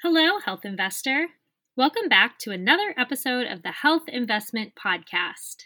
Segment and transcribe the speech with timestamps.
[0.00, 1.26] Hello, Health Investor.
[1.74, 5.64] Welcome back to another episode of the Health Investment Podcast.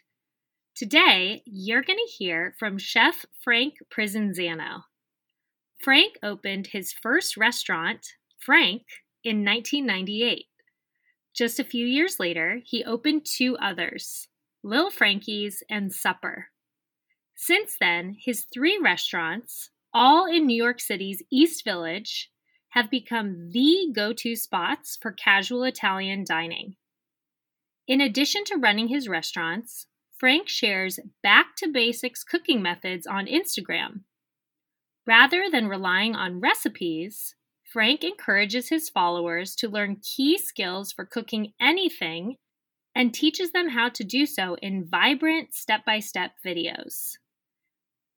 [0.74, 4.84] Today, you're going to hear from Chef Frank Prisinzano.
[5.84, 8.84] Frank opened his first restaurant, Frank,
[9.22, 10.46] in 1998.
[11.36, 14.28] Just a few years later, he opened two others,
[14.62, 16.46] Lil Frankie's and Supper.
[17.36, 22.31] Since then, his three restaurants, all in New York City's East Village,
[22.72, 26.76] have become the go to spots for casual Italian dining.
[27.86, 29.86] In addition to running his restaurants,
[30.18, 34.02] Frank shares back to basics cooking methods on Instagram.
[35.06, 37.34] Rather than relying on recipes,
[37.64, 42.36] Frank encourages his followers to learn key skills for cooking anything
[42.94, 47.16] and teaches them how to do so in vibrant step by step videos.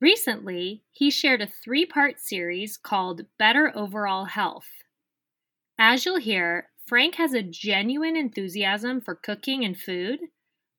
[0.06, 4.68] Recently, he shared a three part series called Better Overall Health.
[5.80, 10.20] As you'll hear, Frank has a genuine enthusiasm for cooking and food,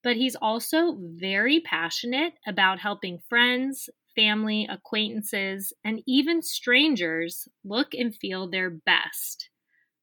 [0.04, 8.14] but he's also very passionate about helping friends, family, acquaintances, and even strangers look and
[8.14, 9.50] feel their best,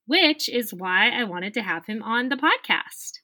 [0.06, 3.23] which is why I wanted to have him on the podcast.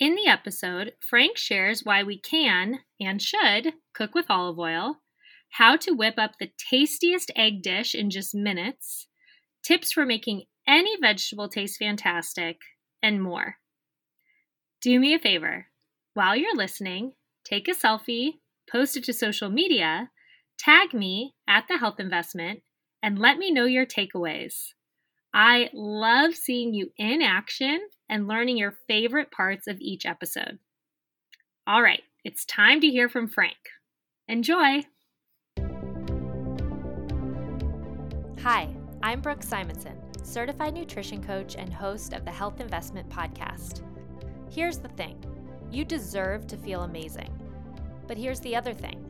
[0.00, 5.00] In the episode, Frank shares why we can and should cook with olive oil,
[5.50, 9.08] how to whip up the tastiest egg dish in just minutes,
[9.64, 12.58] tips for making any vegetable taste fantastic,
[13.02, 13.56] and more.
[14.80, 15.66] Do me a favor.
[16.14, 18.34] While you're listening, take a selfie,
[18.70, 20.10] post it to social media,
[20.60, 22.60] tag me at the health investment,
[23.02, 24.74] and let me know your takeaways.
[25.34, 30.58] I love seeing you in action and learning your favorite parts of each episode.
[31.66, 33.56] All right, it's time to hear from Frank.
[34.28, 34.82] Enjoy!
[38.42, 38.68] Hi,
[39.02, 43.82] I'm Brooke Simonson, certified nutrition coach and host of the Health Investment Podcast.
[44.50, 45.22] Here's the thing
[45.70, 47.34] you deserve to feel amazing.
[48.06, 49.04] But here's the other thing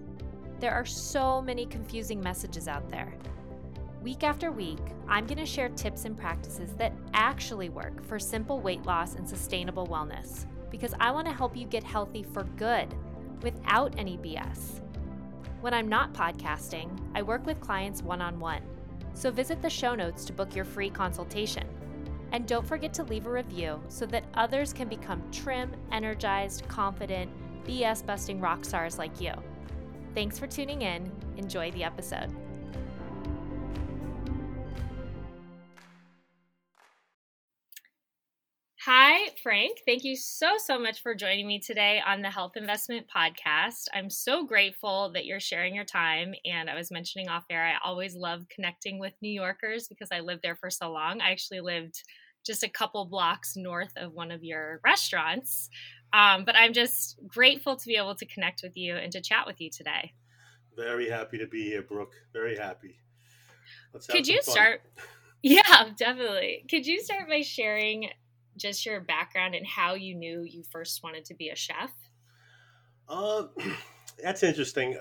[0.60, 3.14] there are so many confusing messages out there.
[4.08, 8.58] Week after week, I'm going to share tips and practices that actually work for simple
[8.58, 12.88] weight loss and sustainable wellness because I want to help you get healthy for good
[13.42, 14.80] without any BS.
[15.60, 18.62] When I'm not podcasting, I work with clients one on one.
[19.12, 21.68] So visit the show notes to book your free consultation.
[22.32, 27.30] And don't forget to leave a review so that others can become trim, energized, confident,
[27.66, 29.34] BS busting rock stars like you.
[30.14, 31.12] Thanks for tuning in.
[31.36, 32.34] Enjoy the episode.
[38.90, 39.82] Hi, Frank.
[39.84, 43.84] Thank you so, so much for joining me today on the Health Investment Podcast.
[43.92, 46.32] I'm so grateful that you're sharing your time.
[46.46, 50.20] And I was mentioning off air, I always love connecting with New Yorkers because I
[50.20, 51.20] lived there for so long.
[51.20, 52.02] I actually lived
[52.46, 55.68] just a couple blocks north of one of your restaurants.
[56.14, 59.46] Um, but I'm just grateful to be able to connect with you and to chat
[59.46, 60.14] with you today.
[60.76, 62.14] Very happy to be here, Brooke.
[62.32, 62.98] Very happy.
[64.08, 64.52] Could you fun.
[64.54, 64.80] start?
[65.40, 66.64] Yeah, definitely.
[66.68, 68.08] Could you start by sharing
[68.58, 71.92] just your background and how you knew you first wanted to be a chef?
[73.08, 73.44] Uh,
[74.22, 74.98] that's interesting.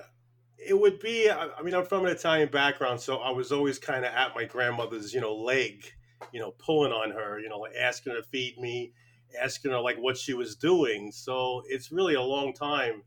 [0.58, 4.04] It would be, I mean, I'm from an Italian background, so I was always kind
[4.04, 5.84] of at my grandmother's, you know, leg,
[6.32, 8.92] you know, pulling on her, you know, asking her to feed me,
[9.40, 11.12] asking her like what she was doing.
[11.12, 13.02] So it's really a long time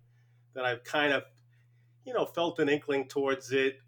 [0.54, 1.24] that I've kind of,
[2.06, 3.80] you know, felt an inkling towards it.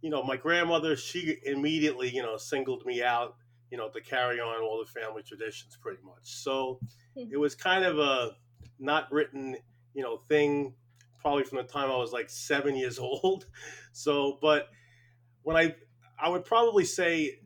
[0.00, 3.36] You know, my grandmother, she immediately, you know, singled me out
[3.70, 6.22] you know, to carry on all the family traditions pretty much.
[6.22, 6.80] So
[7.16, 7.24] hmm.
[7.30, 8.36] it was kind of a
[8.78, 9.56] not written,
[9.94, 10.74] you know, thing
[11.20, 13.46] probably from the time I was like seven years old.
[13.92, 14.68] So, but
[15.42, 15.74] when I,
[16.20, 17.40] I would probably say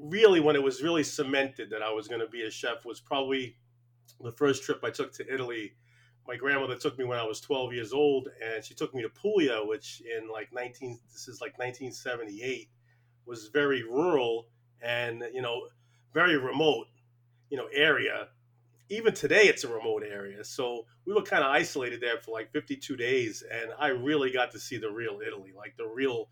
[0.00, 3.00] really when it was really cemented that I was going to be a chef was
[3.00, 3.56] probably
[4.20, 5.72] the first trip I took to Italy.
[6.26, 9.08] My grandmother took me when I was 12 years old, and she took me to
[9.08, 12.68] Puglia, which in like 19 this is like 1978
[13.26, 14.48] was very rural
[14.82, 15.68] and you know
[16.14, 16.86] very remote
[17.50, 18.28] you know area.
[18.90, 20.42] Even today it's a remote area.
[20.44, 24.52] So we were kind of isolated there for like 52 days and i really got
[24.52, 26.28] to see the real italy like the real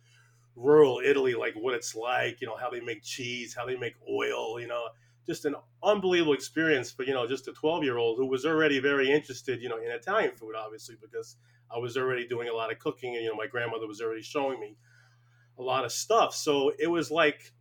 [0.54, 3.94] rural italy like what it's like you know how they make cheese how they make
[4.08, 4.84] oil you know
[5.26, 8.78] just an unbelievable experience for you know just a 12 year old who was already
[8.78, 11.36] very interested you know in italian food obviously because
[11.74, 14.22] i was already doing a lot of cooking and you know my grandmother was already
[14.22, 14.76] showing me
[15.58, 16.34] a lot of stuff.
[16.34, 17.52] So it was like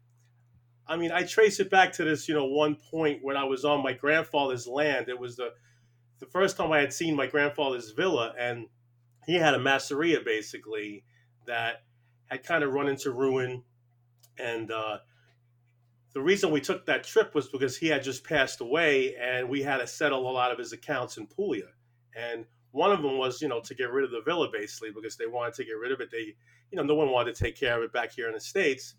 [0.88, 3.66] I mean, I trace it back to this, you know, one point when I was
[3.66, 5.10] on my grandfather's land.
[5.10, 5.54] It was the
[6.20, 8.68] the first time I had seen my grandfather's villa, and
[9.26, 11.04] he had a masseria basically
[11.46, 11.84] that
[12.28, 13.64] had kind of run into ruin.
[14.38, 15.00] And uh,
[16.14, 19.62] the reason we took that trip was because he had just passed away and we
[19.62, 21.70] had to settle a lot of his accounts in Puglia.
[22.16, 25.18] And one of them was, you know, to get rid of the villa basically because
[25.18, 26.12] they wanted to get rid of it.
[26.12, 26.36] They,
[26.72, 28.96] you know, no one wanted to take care of it back here in the States.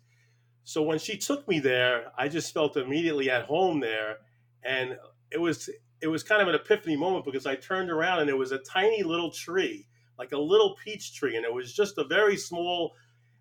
[0.67, 4.17] So when she took me there, I just felt immediately at home there.
[4.65, 4.97] And
[5.31, 5.69] it was
[6.01, 8.57] it was kind of an epiphany moment because I turned around and it was a
[8.57, 9.87] tiny little tree,
[10.19, 12.95] like a little peach tree, and it was just a very small.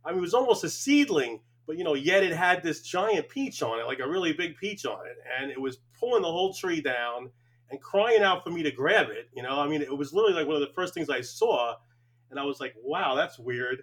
[0.05, 3.29] I mean, it was almost a seedling, but you know, yet it had this giant
[3.29, 6.31] peach on it, like a really big peach on it, and it was pulling the
[6.31, 7.29] whole tree down
[7.73, 9.29] and crying out for me to grab it.
[9.35, 11.75] You know, I mean, it was literally like one of the first things I saw,
[12.31, 13.83] and I was like, "Wow, that's weird."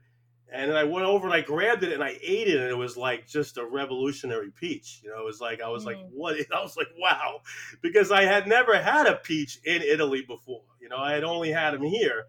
[0.52, 2.78] And then I went over and I grabbed it and I ate it, and it
[2.78, 5.02] was like just a revolutionary peach.
[5.04, 5.88] You know, it was like I was mm.
[5.88, 7.42] like, "What?" I was like, "Wow,"
[7.82, 10.64] because I had never had a peach in Italy before.
[10.80, 12.26] You know, I had only had them here,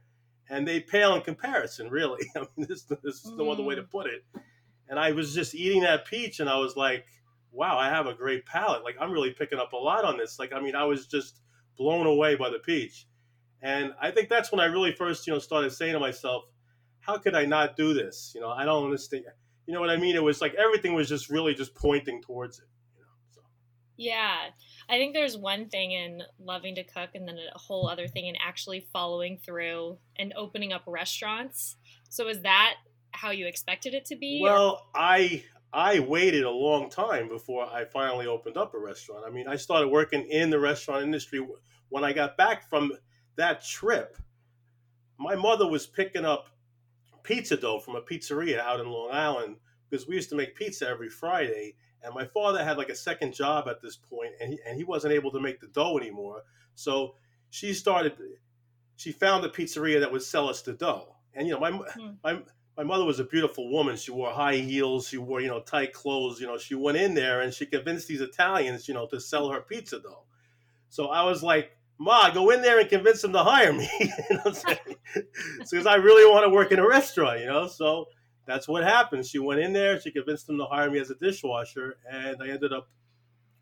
[0.48, 1.90] and they pale in comparison.
[1.90, 3.38] Really, I mean, this, this is mm.
[3.38, 3.90] no other way to mm.
[3.90, 4.24] put it
[4.88, 7.06] and I was just eating that peach, and I was like,
[7.52, 8.84] "Wow, I have a great palate.
[8.84, 10.38] Like I'm really picking up a lot on this.
[10.38, 11.40] Like I mean, I was just
[11.76, 13.06] blown away by the peach."
[13.62, 16.44] And I think that's when I really first, you know, started saying to myself,
[17.04, 18.32] "How could I not do this?
[18.34, 19.24] You know, I don't understand.
[19.66, 20.16] You know what I mean?
[20.16, 22.66] It was like everything was just really just pointing towards it.
[22.96, 23.40] You know, so.
[23.96, 24.36] Yeah,
[24.88, 28.26] I think there's one thing in loving to cook, and then a whole other thing
[28.26, 31.76] in actually following through and opening up restaurants.
[32.08, 32.74] So is that
[33.12, 34.40] how you expected it to be?
[34.42, 39.24] Well, I I waited a long time before I finally opened up a restaurant.
[39.26, 41.44] I mean, I started working in the restaurant industry
[41.88, 42.92] when I got back from
[43.36, 44.16] that trip.
[45.18, 46.46] My mother was picking up
[47.24, 49.56] pizza dough from a pizzeria out in Long Island
[49.90, 51.74] because we used to make pizza every Friday.
[52.02, 54.84] And my father had like a second job at this point, and he, and he
[54.84, 56.44] wasn't able to make the dough anymore.
[56.74, 57.16] So
[57.50, 58.12] she started,
[58.96, 61.16] she found a pizzeria that would sell us the dough.
[61.34, 62.10] And you know, my hmm.
[62.22, 62.40] my
[62.76, 63.96] my mother was a beautiful woman.
[63.96, 65.08] She wore high heels.
[65.08, 66.40] She wore, you know, tight clothes.
[66.40, 69.48] You know, she went in there and she convinced these Italians, you know, to sell
[69.50, 70.24] her pizza dough.
[70.88, 73.88] So I was like, Ma, go in there and convince them to hire me.
[74.00, 75.24] you know what I'm saying?
[75.58, 77.68] Because I really want to work in a restaurant, you know?
[77.68, 78.06] So
[78.46, 79.26] that's what happened.
[79.26, 80.00] She went in there.
[80.00, 81.96] She convinced them to hire me as a dishwasher.
[82.10, 82.88] And I ended up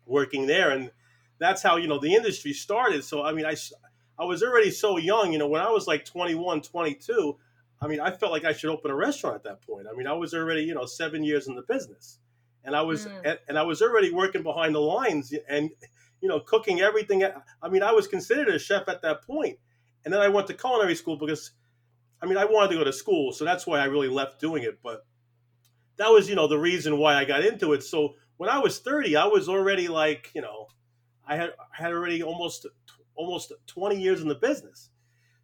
[0.05, 0.71] working there.
[0.71, 0.91] And
[1.37, 3.03] that's how, you know, the industry started.
[3.03, 3.55] So, I mean, I,
[4.17, 7.37] I was already so young, you know, when I was like 21, 22,
[7.81, 9.87] I mean, I felt like I should open a restaurant at that point.
[9.91, 12.19] I mean, I was already, you know, seven years in the business,
[12.63, 13.37] and I was, mm.
[13.49, 15.69] and I was already working behind the lines and,
[16.23, 17.21] you know, cooking everything.
[17.61, 19.59] I mean, I was considered a chef at that point,
[20.05, 21.51] and then I went to culinary school because,
[22.21, 24.63] I mean, I wanted to go to school, so that's why I really left doing
[24.63, 24.79] it.
[24.81, 25.05] But
[25.97, 27.83] that was, you know, the reason why I got into it.
[27.83, 30.67] So when I was thirty, I was already like, you know,
[31.27, 32.67] I had I had already almost
[33.15, 34.91] almost twenty years in the business.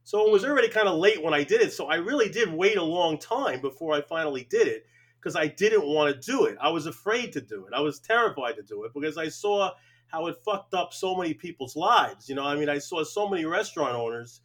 [0.06, 0.50] So it was mm.
[0.50, 1.74] already kind of late when I did it.
[1.74, 4.86] So I really did wait a long time before I finally did it
[5.20, 6.58] because I didn't want to do it.
[6.62, 7.74] I was afraid to do it.
[7.76, 9.72] I was terrified to do it because I saw
[10.10, 12.28] how it fucked up so many people's lives.
[12.28, 14.42] You know, I mean, I saw so many restaurant owners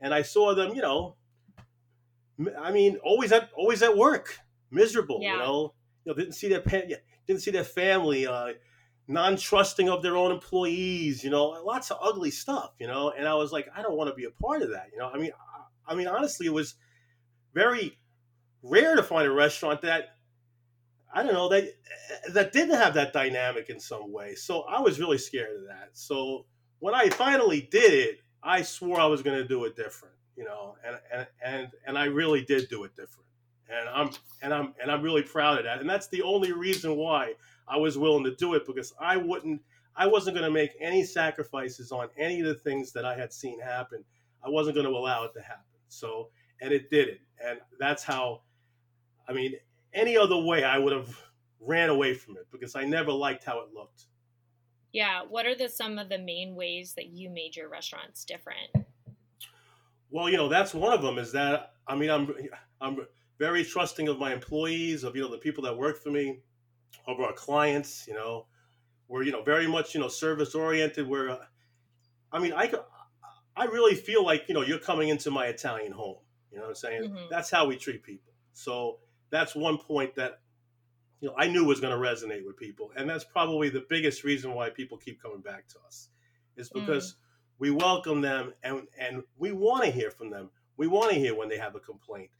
[0.00, 1.16] and I saw them, you know,
[2.60, 4.38] I mean, always at always at work,
[4.70, 5.32] miserable, yeah.
[5.32, 5.74] you know,
[6.04, 8.54] you know, didn't see their didn't see their family, uh,
[9.06, 13.12] non-trusting of their own employees, you know, lots of ugly stuff, you know.
[13.16, 15.08] And I was like, I don't want to be a part of that, you know.
[15.08, 15.30] I mean,
[15.86, 16.74] I, I mean, honestly, it was
[17.52, 17.96] very
[18.62, 20.13] rare to find a restaurant that
[21.14, 24.34] I don't know that eh, that didn't have that dynamic in some way.
[24.34, 25.90] So I was really scared of that.
[25.92, 26.46] So
[26.80, 30.44] when I finally did it, I swore I was going to do it different, you
[30.44, 33.28] know, and and and and I really did do it different.
[33.68, 34.10] And I'm
[34.42, 35.80] and I'm and I'm really proud of that.
[35.80, 37.34] And that's the only reason why
[37.66, 39.62] I was willing to do it because I wouldn't,
[39.96, 43.32] I wasn't going to make any sacrifices on any of the things that I had
[43.32, 44.04] seen happen.
[44.44, 45.62] I wasn't going to allow it to happen.
[45.88, 46.28] So,
[46.60, 47.20] and it didn't.
[47.44, 48.42] And that's how,
[49.28, 49.54] I mean,
[49.94, 51.16] any other way I would have
[51.60, 54.04] ran away from it because I never liked how it looked.
[54.92, 55.22] Yeah.
[55.28, 58.86] What are the some of the main ways that you made your restaurants different?
[60.10, 62.32] Well, you know, that's one of them is that I mean, I'm
[62.80, 62.98] I'm
[63.38, 66.40] very trusting of my employees, of you know, the people that work for me
[67.06, 68.06] of our clients.
[68.06, 68.46] You know,
[69.08, 71.08] we're you know very much you know service oriented.
[71.08, 71.38] We're, uh,
[72.32, 72.72] I mean, I
[73.56, 76.18] I really feel like you know you're coming into my Italian home.
[76.50, 77.02] You know what I'm saying?
[77.02, 77.26] Mm-hmm.
[77.30, 78.32] That's how we treat people.
[78.52, 78.98] So
[79.34, 80.40] that's one point that
[81.20, 84.24] you know I knew was going to resonate with people, and that's probably the biggest
[84.24, 86.08] reason why people keep coming back to us,
[86.56, 87.16] is because mm.
[87.58, 90.50] we welcome them and and we want to hear from them.
[90.76, 92.30] We want to hear when they have a complaint.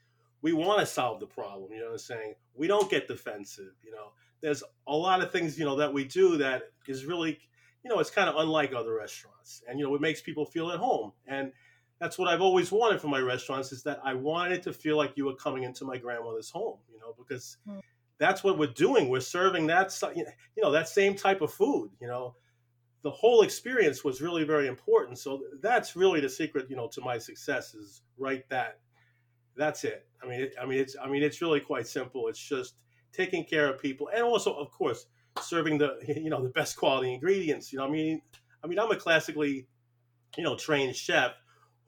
[0.43, 1.73] We want to solve the problem.
[1.73, 2.35] You know what I'm saying?
[2.55, 3.73] We don't get defensive.
[3.83, 4.09] You know,
[4.45, 7.39] there's a lot of things you know that we do that is really
[7.83, 10.71] you know it's kind of unlike other restaurants and you know it makes people feel
[10.71, 11.51] at home and
[12.05, 15.13] that's what i've always wanted from my restaurants is that i wanted to feel like
[15.17, 17.81] you were coming into my grandmother's home you know because mm.
[18.19, 19.09] that's what we're doing.
[19.09, 21.91] We're serving that you know that same type of food.
[22.01, 22.37] You know,
[23.03, 25.19] the whole experience was really very important.
[25.19, 28.81] So that's really the secret, you know, to my success is right that.
[29.57, 30.05] That's it.
[30.21, 32.27] I mean, it, I mean, it's I mean, it's really quite simple.
[32.29, 32.75] It's just
[33.13, 35.07] taking care of people, and also, of course,
[35.41, 37.73] serving the you know the best quality ingredients.
[37.73, 38.21] You know, I mean,
[38.63, 39.67] I mean, I'm a classically
[40.37, 41.33] you know trained chef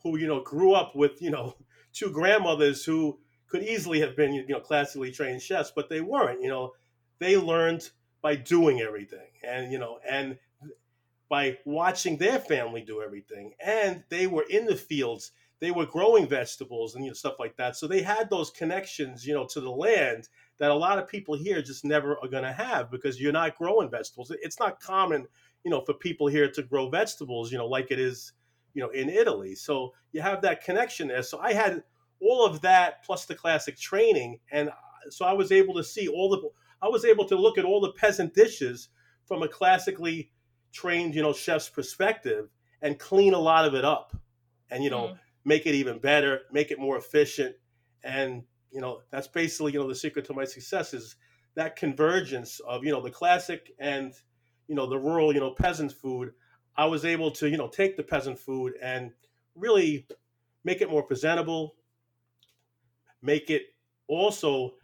[0.07, 1.57] who you know grew up with you know
[1.93, 6.43] two grandmothers who could easily have been you know classically trained chefs, but they weren't.
[6.43, 6.73] You know,
[7.19, 7.91] they learned
[8.23, 10.39] by doing everything, and you know, and
[11.29, 15.33] by watching their family do everything, and they were in the fields.
[15.59, 17.77] They were growing vegetables and you know stuff like that.
[17.77, 21.35] So they had those connections, you know, to the land that a lot of people
[21.35, 24.31] here just never are going to have because you're not growing vegetables.
[24.43, 25.27] It's not common,
[25.65, 28.33] you know, for people here to grow vegetables, you know, like it is,
[28.77, 29.55] you know, in Italy.
[29.55, 31.23] So you have that connection there.
[31.23, 31.83] So I had
[32.21, 34.69] all of that plus the classic training, and
[35.09, 36.43] so I was able to see all the.
[36.83, 38.91] I was able to look at all the peasant dishes
[39.25, 40.31] from a classically
[40.73, 42.51] trained, you know, chef's perspective
[42.83, 44.15] and clean a lot of it up,
[44.71, 45.19] and you know, mm.
[45.47, 47.57] make it even better, make it more efficient,
[48.05, 51.17] and you know, that's basically you know the secret to my success is
[51.55, 54.13] that convergence of you know the classic and
[54.69, 56.33] you know the rural you know peasant food.
[56.77, 59.13] I was able to you know take the peasant food and
[59.55, 60.07] really
[60.65, 61.77] make it more presentable,
[63.23, 63.63] make it
[64.09, 64.75] also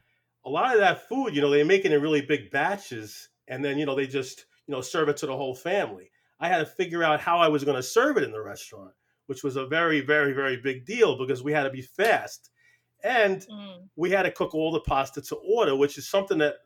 [0.45, 3.65] a lot of that food, you know, they make it in really big batches and
[3.65, 6.11] then, you know, they just, you know, serve it to the whole family.
[6.41, 8.93] I had to figure out how I was going to serve it in the restaurant,
[9.27, 12.51] which was a very, very, very big deal because we had to be fast.
[13.05, 13.83] And mm.
[13.97, 16.57] we had to cook all the pasta to order, which is something that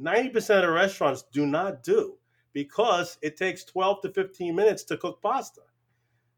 [0.00, 2.16] 90% of the restaurants do not do
[2.54, 5.60] because it takes 12 to 15 minutes to cook pasta.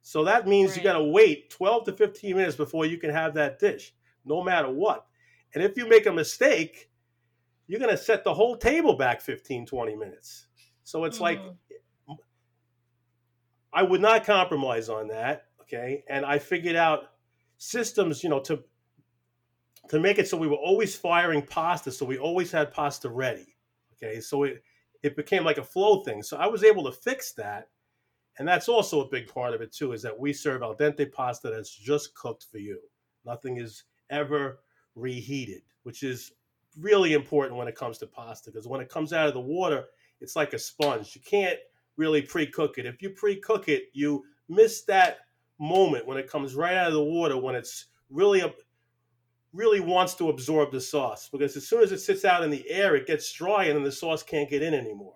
[0.03, 0.79] So that means right.
[0.79, 3.95] you got to wait 12 to 15 minutes before you can have that dish
[4.25, 5.07] no matter what.
[5.55, 6.91] And if you make a mistake,
[7.67, 10.47] you're going to set the whole table back 15, 20 minutes.
[10.85, 11.23] So it's mm.
[11.23, 11.41] like,
[13.73, 15.47] I would not compromise on that.
[15.63, 16.05] Okay.
[16.09, 17.11] And I figured out
[17.59, 18.63] systems, you know, to,
[19.89, 21.91] to make it so we were always firing pasta.
[21.91, 23.57] So we always had pasta ready.
[23.97, 24.21] Okay.
[24.21, 24.63] So it,
[25.03, 26.23] it became like a flow thing.
[26.23, 27.69] So I was able to fix that.
[28.39, 31.11] And that's also a big part of it too, is that we serve al dente
[31.11, 32.79] pasta that's just cooked for you.
[33.25, 34.61] Nothing is ever
[34.95, 36.33] reheated, which is
[36.79, 39.87] really important when it comes to pasta because when it comes out of the water,
[40.21, 41.15] it's like a sponge.
[41.15, 41.59] You can't
[41.97, 42.87] really pre-cook it.
[42.87, 45.19] If you pre-cook it, you miss that
[45.59, 48.53] moment when it comes right out of the water when it's really a,
[49.57, 52.69] really wants to absorb the sauce because as soon as it sits out in the
[52.71, 55.15] air, it gets dry and then the sauce can't get in anymore.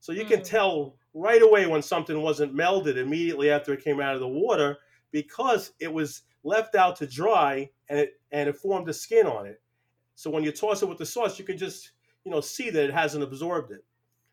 [0.00, 0.28] So you mm.
[0.28, 4.28] can tell right away when something wasn't melded immediately after it came out of the
[4.28, 4.78] water
[5.12, 9.46] because it was left out to dry and it and it formed a skin on
[9.46, 9.60] it.
[10.14, 11.92] So when you toss it with the sauce, you can just
[12.24, 13.84] you know see that it hasn't absorbed it.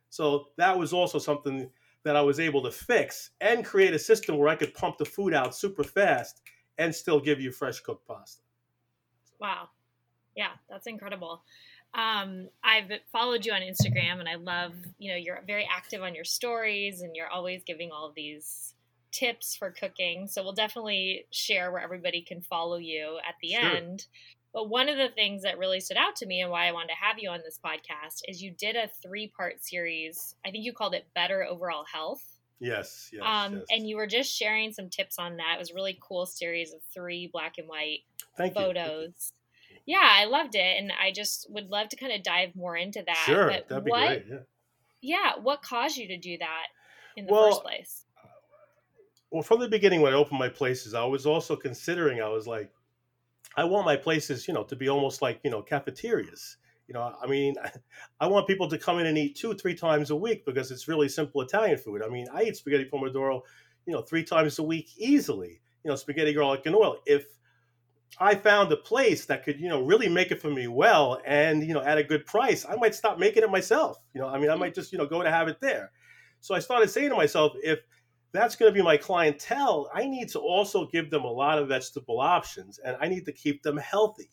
[0.10, 1.70] So that was also something
[2.04, 5.06] that I was able to fix and create a system where I could pump the
[5.06, 6.42] food out super fast
[6.78, 8.45] and still give you fresh cooked pasta.
[9.40, 9.70] Wow.
[10.36, 11.44] Yeah, that's incredible.
[11.94, 16.14] Um, I've followed you on Instagram and I love, you know, you're very active on
[16.14, 18.74] your stories and you're always giving all these
[19.12, 20.28] tips for cooking.
[20.28, 23.62] So we'll definitely share where everybody can follow you at the sure.
[23.62, 24.08] end.
[24.54, 26.90] But one of the things that really stood out to me and why I wanted
[26.90, 30.36] to have you on this podcast is you did a three part series.
[30.46, 32.24] I think you called it Better Overall Health.
[32.60, 33.64] Yes, yes, um, yes.
[33.70, 35.56] And you were just sharing some tips on that.
[35.56, 38.00] It was a really cool series of three black and white
[38.38, 39.32] Thank photos.
[39.86, 39.96] You.
[39.98, 40.78] Yeah, I loved it.
[40.78, 43.24] And I just would love to kind of dive more into that.
[43.26, 44.26] Sure, but that'd be what, great.
[44.30, 44.38] Yeah.
[45.02, 46.66] yeah, what caused you to do that
[47.16, 48.06] in the well, first place?
[49.36, 52.22] well, from the beginning when I opened my places, I was also considering.
[52.22, 52.72] I was like,
[53.58, 56.58] I want my places, you know, to be almost like you know cafeterias.
[56.88, 57.56] You know, I mean,
[58.20, 60.88] I want people to come in and eat two, three times a week because it's
[60.88, 62.02] really simple Italian food.
[62.02, 63.42] I mean, I eat spaghetti pomodoro,
[63.86, 65.62] you know, three times a week easily.
[65.84, 66.98] You know, spaghetti garlic and oil.
[67.06, 67.26] If
[68.18, 71.66] I found a place that could, you know, really make it for me well and,
[71.66, 73.98] you know, at a good price, I might stop making it myself.
[74.14, 75.92] You know, I mean, I might just, you know, go to have it there.
[76.40, 77.80] So I started saying to myself, if
[78.32, 81.68] that's going to be my clientele, I need to also give them a lot of
[81.68, 84.30] vegetable options and I need to keep them healthy.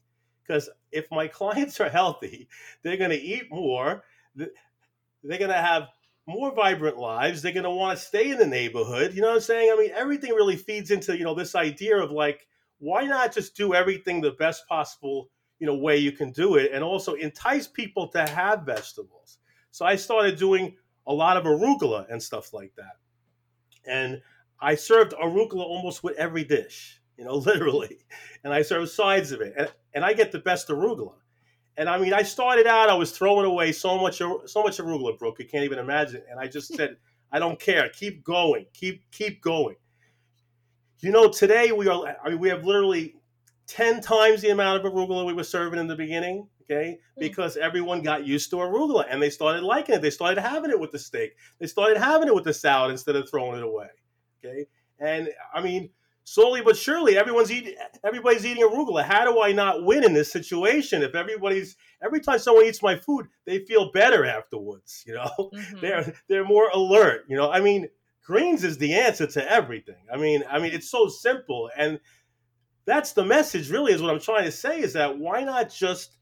[0.46, 2.48] Because if my clients are healthy,
[2.82, 4.04] they're going to eat more,
[4.36, 4.48] they're
[5.24, 5.88] going to have
[6.26, 9.14] more vibrant lives, they're going to want to stay in the neighborhood.
[9.14, 9.72] You know what I'm saying?
[9.72, 12.46] I mean, everything really feeds into, you know, this idea of like,
[12.82, 16.72] why not just do everything the best possible, you know, way you can do it
[16.72, 19.38] and also entice people to have vegetables.
[19.70, 22.96] So I started doing a lot of arugula and stuff like that
[23.86, 24.20] and
[24.60, 27.98] I served arugula almost with every dish, you know, literally.
[28.44, 31.14] And I served sides of it, and, and I get the best arugula.
[31.76, 35.18] And I mean, I started out, I was throwing away so much, so much arugula,
[35.18, 35.38] Brooke.
[35.38, 36.22] You can't even imagine.
[36.30, 36.96] And I just said,
[37.32, 37.88] I don't care.
[37.88, 38.66] Keep going.
[38.74, 39.76] Keep, keep going.
[41.02, 42.16] You know, today we are.
[42.24, 43.16] I mean, we have literally
[43.66, 46.48] ten times the amount of arugula we were serving in the beginning.
[46.62, 47.20] Okay, hmm.
[47.20, 50.00] because everyone got used to arugula and they started liking it.
[50.00, 51.32] They started having it with the steak.
[51.58, 53.88] They started having it with the salad instead of throwing it away.
[54.44, 54.66] Okay,
[55.00, 55.90] and I mean,
[56.24, 60.30] slowly but surely everyone's eating everybody's eating arugula how do i not win in this
[60.30, 65.30] situation if everybody's every time someone eats my food they feel better afterwards you know
[65.38, 65.80] mm-hmm.
[65.80, 67.88] they're they're more alert you know i mean
[68.24, 71.98] greens is the answer to everything i mean i mean it's so simple and
[72.84, 76.16] that's the message really is what i'm trying to say is that why not just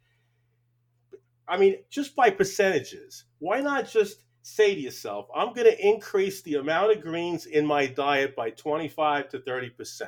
[1.48, 6.42] i mean just by percentages why not just say to yourself, I'm going to increase
[6.42, 10.02] the amount of greens in my diet by 25 to 30%.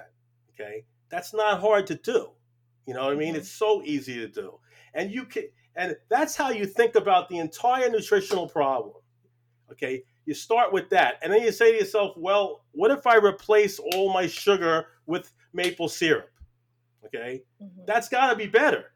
[0.55, 0.85] Okay.
[1.09, 2.31] That's not hard to do.
[2.87, 3.31] You know what I mean?
[3.31, 3.39] Mm-hmm.
[3.39, 4.59] It's so easy to do.
[4.95, 5.45] And you can,
[5.77, 8.97] and that's how you think about the entire nutritional problem.
[9.71, 10.05] Okay.
[10.25, 11.19] You start with that.
[11.23, 15.33] And then you say to yourself, well, what if I replace all my sugar with
[15.53, 16.31] maple syrup?
[17.07, 17.43] Okay.
[17.63, 17.83] Mm-hmm.
[17.87, 18.93] That's got to be better,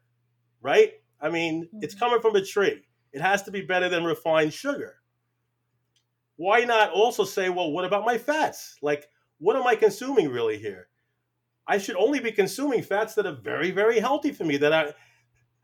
[0.61, 0.93] right?
[1.21, 1.79] I mean, mm-hmm.
[1.81, 2.83] it's coming from a tree.
[3.11, 4.97] It has to be better than refined sugar
[6.37, 8.77] why not also say, well, what about my fats?
[8.81, 10.87] Like, what am I consuming really here?
[11.67, 14.93] I should only be consuming fats that are very, very healthy for me, that I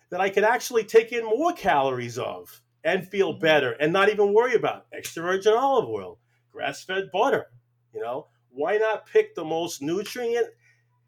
[0.09, 3.41] that I can actually take in more calories of and feel mm-hmm.
[3.41, 6.19] better and not even worry about extra virgin olive oil,
[6.51, 7.47] grass-fed butter.
[7.93, 10.47] You know, why not pick the most nutrient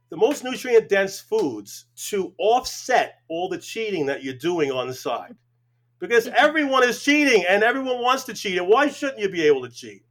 [0.10, 4.94] the most nutrient dense foods to offset all the cheating that you're doing on the
[4.94, 5.36] side?
[6.00, 8.58] because everyone is cheating and everyone wants to cheat.
[8.58, 10.04] And why shouldn't you be able to cheat?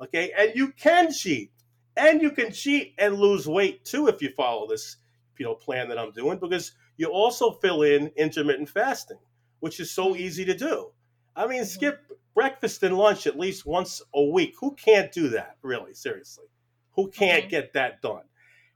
[0.00, 1.50] Okay, and you can cheat,
[1.96, 4.96] and you can cheat and lose weight too if you follow this
[5.38, 9.18] you know plan that I'm doing because you also fill in intermittent fasting,
[9.60, 10.90] which is so easy to do.
[11.38, 12.00] I mean, skip
[12.34, 14.54] breakfast and lunch at least once a week.
[14.60, 15.56] Who can't do that?
[15.62, 16.46] Really, seriously,
[16.92, 18.24] who can't get that done?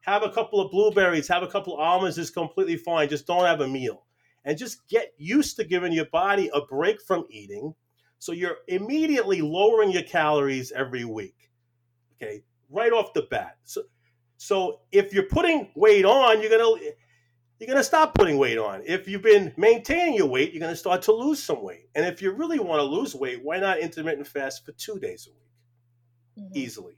[0.02, 3.08] Have a couple of blueberries, have a couple of almonds is completely fine.
[3.08, 4.04] Just don't have a meal
[4.44, 7.74] and just get used to giving your body a break from eating.
[8.18, 11.50] So you're immediately lowering your calories every week.
[12.14, 13.56] Okay, right off the bat.
[13.64, 13.82] So,
[14.36, 16.80] so if you're putting weight on, you're gonna
[17.62, 18.82] you're gonna stop putting weight on.
[18.84, 21.88] If you've been maintaining your weight, you're gonna start to lose some weight.
[21.94, 25.28] And if you really want to lose weight, why not intermittent fast for two days
[25.28, 26.46] a week?
[26.46, 26.58] Mm-hmm.
[26.58, 26.96] Easily.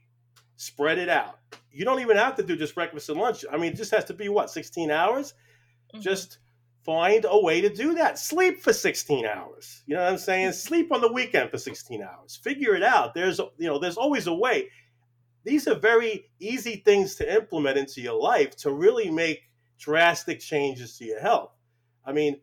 [0.55, 1.37] Spread it out.
[1.71, 3.45] You don't even have to do just breakfast and lunch.
[3.51, 5.35] I mean, it just has to be what, 16 hours?
[5.93, 6.01] Mm-hmm.
[6.01, 6.39] Just
[6.83, 8.17] find a way to do that.
[8.17, 9.83] Sleep for 16 hours.
[9.85, 10.51] You know what I'm saying?
[10.53, 12.39] Sleep on the weekend for 16 hours.
[12.43, 13.13] Figure it out.
[13.13, 14.69] There's you know, there's always a way.
[15.43, 19.43] These are very easy things to implement into your life to really make
[19.79, 21.51] drastic changes to your health.
[22.05, 22.39] I mean,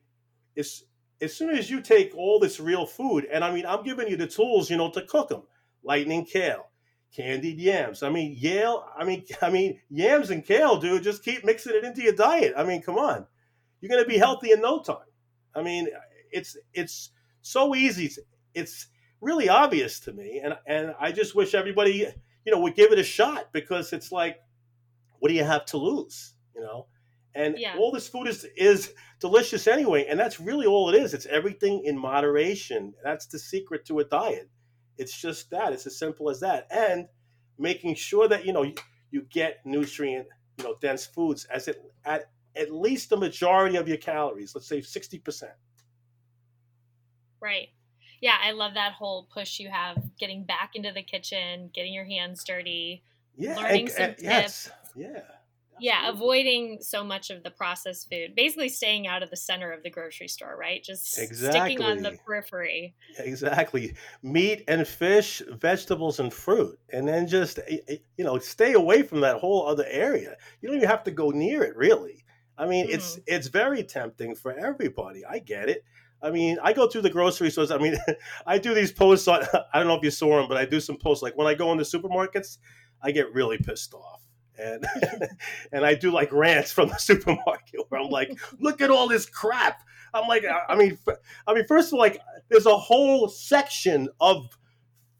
[0.56, 0.84] it's
[1.20, 4.16] as soon as you take all this real food, and I mean, I'm giving you
[4.16, 5.42] the tools, you know, to cook them.
[5.84, 6.70] Lightning kale,
[7.14, 8.02] candied yams.
[8.02, 8.84] I mean, Yale.
[8.96, 11.02] I mean, I mean, yams and kale, dude.
[11.02, 12.54] Just keep mixing it into your diet.
[12.56, 13.26] I mean, come on
[13.82, 14.96] you're to be healthy in no time.
[15.54, 15.88] I mean,
[16.30, 17.10] it's it's
[17.42, 18.10] so easy.
[18.54, 18.86] It's
[19.20, 22.06] really obvious to me, and and I just wish everybody
[22.46, 24.38] you know would give it a shot because it's like,
[25.18, 26.34] what do you have to lose?
[26.54, 26.86] You know,
[27.34, 27.76] and yeah.
[27.78, 31.14] all this food is is delicious anyway, and that's really all it is.
[31.14, 32.94] It's everything in moderation.
[33.02, 34.50] That's the secret to a diet.
[34.98, 35.72] It's just that.
[35.72, 37.06] It's as simple as that, and
[37.58, 38.74] making sure that you know you,
[39.10, 40.26] you get nutrient
[40.58, 44.68] you know dense foods as it at at least the majority of your calories, let's
[44.68, 45.44] say 60%.
[47.40, 47.68] Right.
[48.20, 52.04] Yeah, I love that whole push you have getting back into the kitchen, getting your
[52.04, 53.02] hands dirty,
[53.38, 54.22] yeah, learning and, some and, tips.
[54.22, 54.70] Yes.
[54.94, 55.22] Yeah
[55.80, 59.82] yeah avoiding so much of the processed food basically staying out of the center of
[59.82, 61.61] the grocery store right just exactly.
[61.61, 67.78] sticking on the periphery exactly meat and fish vegetables and fruit and then just eh,
[67.88, 71.11] eh, you know stay away from that whole other area you don't even have to
[71.11, 72.24] go near it really
[72.58, 72.94] i mean mm.
[72.94, 75.85] it's it's very tempting for everybody i get it
[76.24, 77.72] I mean, I go through the grocery stores.
[77.72, 77.96] I mean,
[78.46, 79.42] I do these posts on,
[79.74, 81.20] I don't know if you saw them, but I do some posts.
[81.20, 82.58] Like when I go into supermarkets,
[83.02, 84.21] I get really pissed off
[84.58, 84.84] and
[85.72, 89.26] and I do like rants from the supermarket where I'm like, look at all this
[89.26, 89.82] crap.
[90.14, 90.98] I'm like, uh, I mean,
[91.46, 94.46] I mean, first of all, like, there's a whole section of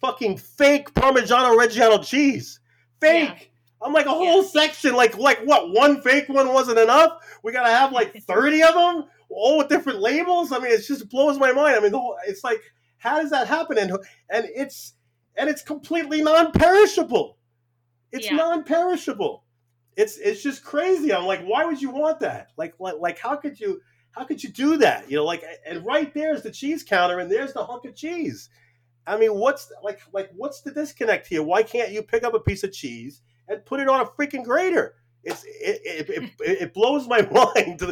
[0.01, 2.61] fucking fake Parmigiano Reggiano cheese,
[3.01, 3.29] fake.
[3.29, 3.47] Yeah.
[3.85, 4.49] I'm like a whole yeah.
[4.49, 5.73] section, like like what?
[5.73, 7.19] One fake one wasn't enough.
[7.43, 10.53] We gotta have like 30 of them, all with different labels.
[10.53, 11.77] I mean, it just blows my mind.
[11.77, 12.61] I mean, the whole, it's like,
[12.99, 13.79] how does that happen?
[13.79, 13.93] And
[14.31, 14.95] and it's
[15.37, 17.39] and it's completely non-perishable.
[18.13, 18.37] It's yeah.
[18.37, 19.45] non-perishable.
[19.97, 21.13] It's it's just crazy.
[21.13, 22.49] I'm like, why would you want that?
[22.57, 23.81] Like like like how could you
[24.13, 25.11] how could you do that?
[25.11, 28.49] You know, like, and right there's the cheese counter, and there's the hunk of cheese.
[29.07, 31.43] I mean, what's like, like, what's the disconnect here?
[31.43, 34.45] Why can't you pick up a piece of cheese and put it on a freaking
[34.45, 34.95] grater?
[35.25, 37.23] It's it it, it, it blows my
[37.57, 37.83] mind.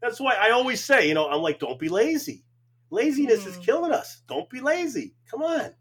[0.00, 2.44] That's why I always say, you know, I'm like, don't be lazy.
[2.90, 3.48] Laziness mm.
[3.48, 4.22] is killing us.
[4.28, 5.14] Don't be lazy.
[5.30, 5.74] Come on.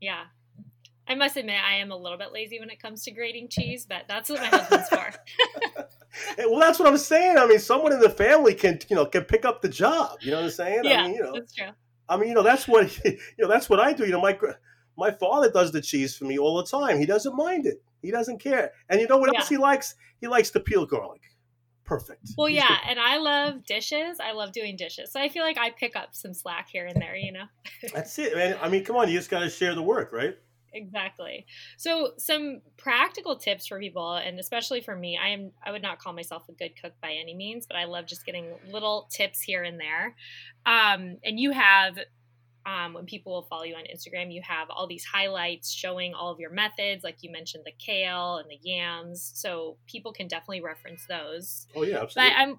[0.00, 0.24] Yeah.
[1.08, 3.86] I must admit, I am a little bit lazy when it comes to grating cheese,
[3.88, 5.12] but that's what my husband's for.
[6.38, 7.38] well, that's what I'm saying.
[7.38, 10.18] I mean, someone in the family can, you know, can pick up the job.
[10.20, 10.80] You know what I'm saying?
[10.84, 11.68] Yeah, I mean, you know, that's true.
[12.08, 13.48] I mean, you know, that's what you know.
[13.48, 14.04] That's what I do.
[14.04, 14.38] You know, my
[14.96, 16.98] my father does the cheese for me all the time.
[16.98, 17.82] He doesn't mind it.
[18.02, 18.72] He doesn't care.
[18.88, 19.40] And you know what yeah.
[19.40, 19.94] else he likes?
[20.20, 21.22] He likes to peel garlic.
[21.84, 22.30] Perfect.
[22.36, 22.90] Well, He's yeah, good.
[22.90, 24.18] and I love dishes.
[24.20, 25.12] I love doing dishes.
[25.12, 27.16] So I feel like I pick up some slack here and there.
[27.16, 27.44] You know.
[27.94, 28.56] that's it, man.
[28.60, 30.36] I mean, come on, you just got to share the work, right?
[30.76, 31.46] Exactly.
[31.76, 35.98] So some practical tips for people, and especially for me, I am I would not
[35.98, 39.40] call myself a good cook by any means, but I love just getting little tips
[39.40, 40.14] here and there.
[40.64, 41.98] Um, and you have
[42.66, 46.32] um, when people will follow you on Instagram, you have all these highlights showing all
[46.32, 49.30] of your methods, like you mentioned the kale and the yams.
[49.34, 51.68] So people can definitely reference those.
[51.76, 52.34] Oh yeah, absolutely.
[52.34, 52.58] But I'm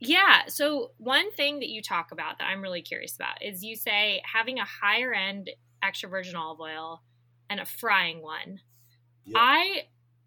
[0.00, 0.42] yeah.
[0.48, 4.20] So one thing that you talk about that I'm really curious about is you say
[4.30, 5.50] having a higher end
[5.82, 7.02] extra virgin olive oil
[7.54, 8.58] and a frying one.
[9.26, 9.36] Yep.
[9.38, 9.82] I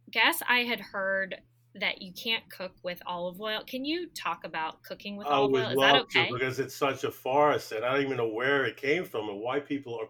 [0.10, 1.36] guess I had heard
[1.76, 3.64] that you can't cook with olive oil.
[3.68, 5.70] Can you talk about cooking with olive oil?
[5.72, 6.30] Is that okay?
[6.32, 9.42] because it's such a farce, and I don't even know where it came from and
[9.42, 10.08] why people are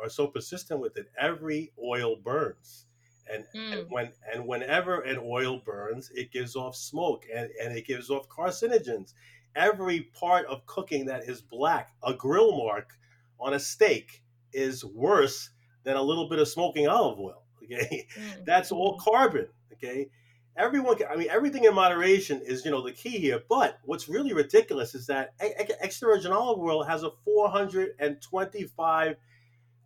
[0.00, 1.10] are so persistent with it.
[1.18, 2.86] Every oil burns,
[3.28, 3.80] and, mm.
[3.80, 8.10] and when and whenever an oil burns, it gives off smoke and and it gives
[8.10, 9.14] off carcinogens.
[9.56, 12.92] Every part of cooking that is black, a grill mark
[13.40, 15.50] on a steak, is worse
[15.84, 17.42] than a little bit of smoking olive oil.
[17.72, 18.44] Okay, mm.
[18.44, 19.46] that's all carbon.
[19.74, 20.08] Okay,
[20.56, 20.96] everyone.
[20.96, 23.42] Can, I mean, everything in moderation is you know the key here.
[23.48, 29.16] But what's really ridiculous is that extra virgin olive oil has a 425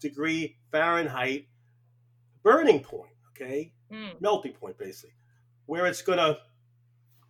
[0.00, 1.46] degree Fahrenheit
[2.42, 3.12] burning point.
[3.33, 4.18] Okay, mm.
[4.18, 5.14] melting point basically,
[5.66, 6.38] where it's gonna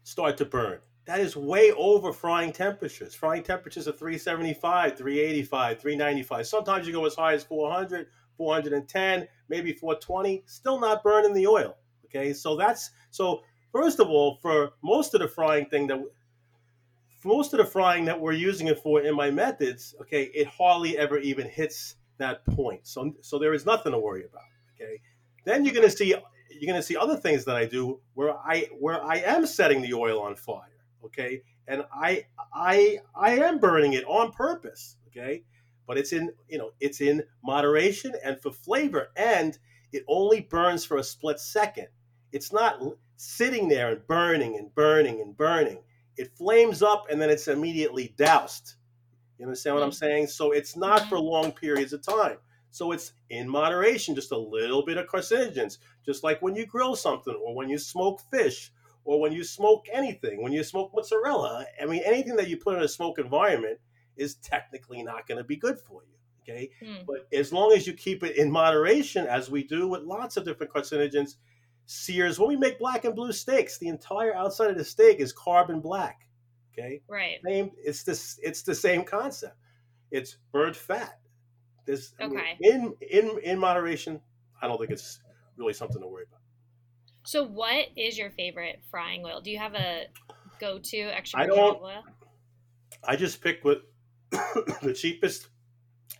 [0.05, 0.79] start to burn.
[1.07, 3.14] That is way over frying temperatures.
[3.14, 6.46] Frying temperatures are 375, 385, 395.
[6.46, 11.77] Sometimes you go as high as 400 410, maybe 420, still not burning the oil.
[12.07, 13.42] Okay, so that's so.
[13.73, 16.01] First of all, for most of the frying thing that,
[17.25, 20.97] most of the frying that we're using it for in my methods, okay, it hardly
[20.97, 22.87] ever even hits that point.
[22.87, 24.42] So, so there is nothing to worry about.
[24.75, 25.01] Okay,
[25.44, 26.14] then you're gonna see
[26.51, 29.94] you're gonna see other things that I do where I where I am setting the
[29.94, 30.70] oil on fire.
[31.05, 34.97] Okay, and I I I am burning it on purpose.
[35.09, 35.42] Okay,
[35.87, 39.59] but it's in you know it's in moderation and for flavor and
[39.92, 41.87] it only burns for a split second.
[42.33, 42.83] It's not
[43.16, 45.79] sitting there and burning and burning and burning.
[46.16, 48.75] It flames up and then it's immediately doused.
[49.38, 49.94] You understand what i'm mm.
[49.94, 50.27] saying?
[50.29, 51.27] So it's not for mm-hmm.
[51.27, 52.38] long periods of time.
[52.70, 56.97] So it's in moderation just a little bit of carcinogens just like when you grill
[56.97, 58.73] something or when you smoke fish
[59.05, 62.77] or when you smoke anything when you smoke mozzarella i mean anything that you put
[62.77, 63.79] in a smoke environment
[64.16, 66.14] is technically not going to be good for you.
[66.42, 66.70] Okay.
[66.83, 67.07] Mm.
[67.07, 70.44] But as long as you keep it in moderation, as we do with lots of
[70.44, 71.37] different carcinogens,
[71.87, 75.33] sears, when we make black and blue steaks, the entire outside of the steak is
[75.33, 76.20] carbon black.
[76.72, 77.00] Okay.
[77.09, 77.38] Right.
[77.44, 79.57] Same, it's this it's the same concept.
[80.11, 81.18] It's burnt fat.
[81.87, 82.57] This okay.
[82.61, 84.20] in in in moderation,
[84.61, 85.20] I don't think it's
[85.57, 86.40] really something to worry about.
[87.24, 89.40] So what is your favorite frying oil?
[89.40, 90.07] Do you have a
[90.61, 92.03] go to extra I don't, oil?
[93.03, 93.83] I just pick what
[94.83, 95.49] the cheapest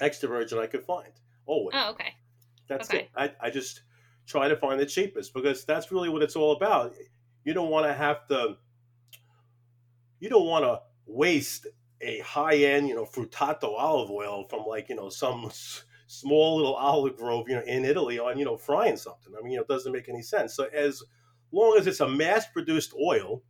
[0.01, 1.13] extra virgin I could find.
[1.47, 1.75] Always.
[1.77, 2.15] Oh, okay.
[2.69, 3.03] That's okay.
[3.05, 3.11] it.
[3.17, 3.83] I, I just
[4.27, 6.95] try to find the cheapest because that's really what it's all about.
[7.45, 8.57] You don't want to have to.
[10.21, 11.67] You don't want to waste
[12.01, 15.51] a high end, you know, fruttato olive oil from like you know some
[16.07, 19.33] small little olive grove, you know, in Italy on you know frying something.
[19.39, 20.55] I mean, you know, it doesn't make any sense.
[20.55, 21.03] So as
[21.53, 23.43] long as it's a mass produced oil,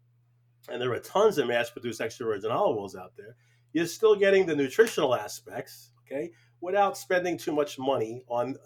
[0.68, 3.36] and there are tons of mass produced extra virgin olive oils out there,
[3.74, 6.30] you're still getting the nutritional aspects, okay,
[6.62, 8.56] without spending too much money on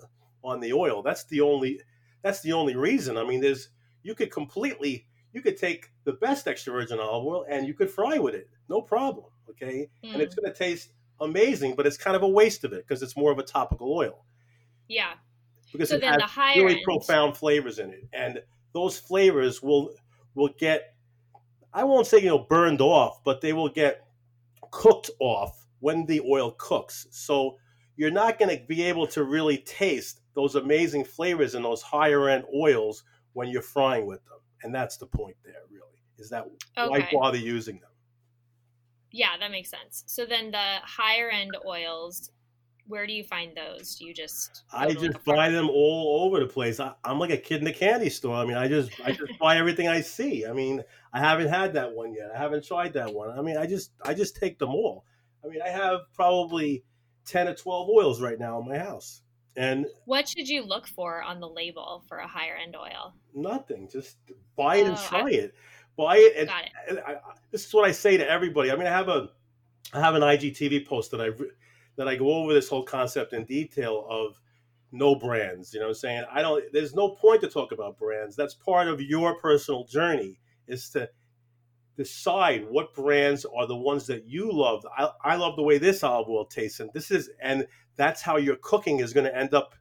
[0.44, 1.02] on the oil.
[1.02, 1.80] That's the only
[2.22, 3.16] that's the only reason.
[3.16, 3.70] I mean, there's
[4.04, 7.90] you could completely you could take the best extra virgin olive oil and you could
[7.90, 10.12] fry with it, no problem, okay, mm.
[10.12, 10.42] and it's mm.
[10.42, 13.32] going to taste amazing, but it's kind of a waste of it because it's more
[13.32, 14.24] of a topical oil.
[14.88, 15.14] Yeah.
[15.72, 16.82] Because so it has the really end.
[16.84, 18.42] profound flavors in it, and
[18.72, 19.90] those flavors will
[20.34, 20.94] will get
[21.72, 24.07] I won't say you know burned off, but they will get
[24.70, 27.06] cooked off when the oil cooks.
[27.10, 27.56] So
[27.96, 32.28] you're not going to be able to really taste those amazing flavors in those higher
[32.28, 33.02] end oils
[33.32, 34.38] when you're frying with them.
[34.62, 36.44] And that's the point there, really, is that
[36.76, 36.88] okay.
[36.88, 37.90] why bother using them?
[39.10, 40.04] Yeah, that makes sense.
[40.06, 42.30] So then the higher end oils,
[42.88, 43.94] where do you find those?
[43.96, 46.80] Do you just I just buy them all over the place.
[46.80, 48.34] I, am like a kid in the candy store.
[48.34, 50.46] I mean, I just I just buy everything I see.
[50.46, 52.30] I mean, I haven't had that one yet.
[52.34, 53.30] I haven't tried that one.
[53.30, 55.04] I mean, I just I just take them all.
[55.44, 56.82] I mean, I have probably
[57.26, 59.22] ten or twelve oils right now in my house.
[59.56, 63.14] And what should you look for on the label for a higher end oil?
[63.34, 63.88] Nothing.
[63.90, 64.16] Just
[64.56, 65.54] buy it oh, and try I, it.
[65.96, 66.36] Buy it.
[66.36, 66.70] And, got it.
[66.88, 67.16] And I,
[67.50, 68.70] this is what I say to everybody.
[68.70, 69.30] I mean, I have a
[69.92, 71.30] I have an IGTV post that I
[71.98, 74.40] that I go over this whole concept in detail of
[74.92, 75.74] no brands.
[75.74, 76.64] You know, what I'm saying I don't.
[76.72, 78.34] There's no point to talk about brands.
[78.36, 80.40] That's part of your personal journey.
[80.66, 81.10] Is to
[81.96, 84.86] decide what brands are the ones that you love.
[84.96, 88.36] I, I love the way this olive oil tastes, and this is, and that's how
[88.36, 89.74] your cooking is going to end up,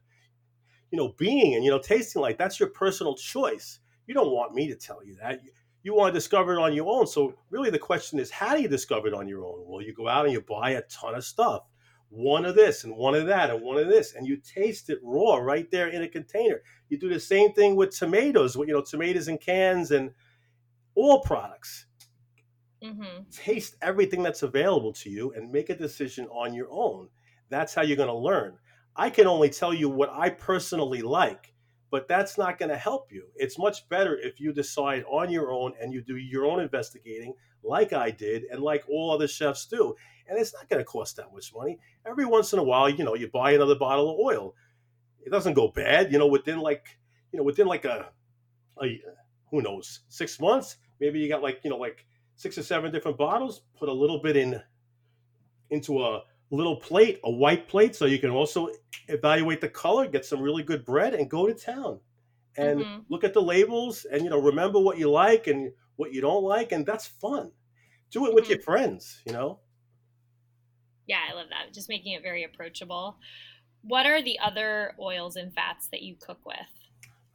[0.90, 2.36] you know, being and you know tasting like.
[2.36, 3.78] That's your personal choice.
[4.06, 5.44] You don't want me to tell you that.
[5.44, 5.50] You,
[5.84, 7.06] you want to discover it on your own.
[7.06, 9.64] So really, the question is, how do you discover it on your own?
[9.66, 11.62] Well, you go out and you buy a ton of stuff,
[12.10, 14.98] one of this and one of that and one of this, and you taste it
[15.02, 16.62] raw right there in a container.
[16.88, 20.10] You do the same thing with tomatoes, you know, tomatoes in cans and
[20.94, 21.86] all products
[22.82, 23.30] Mm-hmm.
[23.30, 27.08] Taste everything that's available to you and make a decision on your own.
[27.50, 28.56] That's how you're going to learn.
[28.94, 31.54] I can only tell you what I personally like,
[31.90, 33.24] but that's not going to help you.
[33.36, 37.34] It's much better if you decide on your own and you do your own investigating,
[37.62, 39.94] like I did and like all other chefs do.
[40.28, 41.78] And it's not going to cost that much money.
[42.06, 44.54] Every once in a while, you know, you buy another bottle of oil.
[45.24, 46.98] It doesn't go bad, you know, within like,
[47.32, 48.10] you know, within like a,
[48.82, 49.00] a
[49.50, 52.04] who knows, six months, maybe you got like, you know, like
[52.36, 54.60] six or seven different bottles, put a little bit in
[55.70, 58.68] into a little plate, a white plate, so you can also
[59.08, 62.00] evaluate the color, get some really good bread, and go to town.
[62.56, 63.00] And mm-hmm.
[63.08, 66.44] look at the labels, and you know, remember what you like and what you don't
[66.44, 67.50] like, and that's fun.
[68.10, 68.54] Do it with mm-hmm.
[68.54, 69.60] your friends, you know.
[71.08, 71.74] Yeah, I love that.
[71.74, 73.16] Just making it very approachable.
[73.82, 76.56] What are the other oils and fats that you cook with?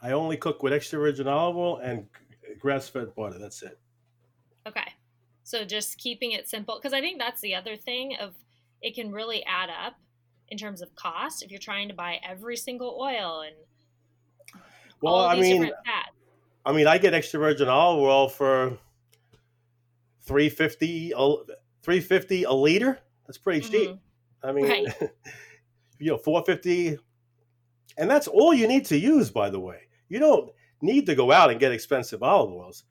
[0.02, 2.06] I only cook with extra virgin olive oil and
[2.60, 3.40] grass fed butter.
[3.40, 3.80] That's it.
[4.68, 4.94] Okay.
[5.44, 8.34] So just keeping it simple because I think that's the other thing of
[8.82, 9.96] it can really add up
[10.50, 13.56] in terms of cost if you're trying to buy every single oil and
[15.02, 15.70] well, I mean,
[16.66, 18.78] I mean, I get extra virgin olive oil for
[20.22, 23.00] 350 350 a liter.
[23.26, 23.72] That's pretty mm-hmm.
[23.72, 24.00] cheap.
[24.44, 24.86] I mean, right.
[26.00, 26.98] you know, 450
[27.98, 29.82] and that's all you need to use by the way.
[30.10, 32.84] You don't need to go out and get expensive olive oils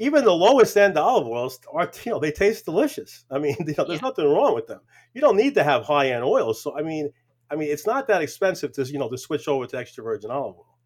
[0.00, 3.24] even the lowest end olive oils are you know they taste delicious.
[3.30, 4.08] I mean, you know, there's yeah.
[4.08, 4.80] nothing wrong with them.
[5.14, 6.62] You don't need to have high end oils.
[6.62, 7.10] So I mean,
[7.50, 10.30] I mean, it's not that expensive to you know to switch over to extra virgin
[10.30, 10.78] olive oil,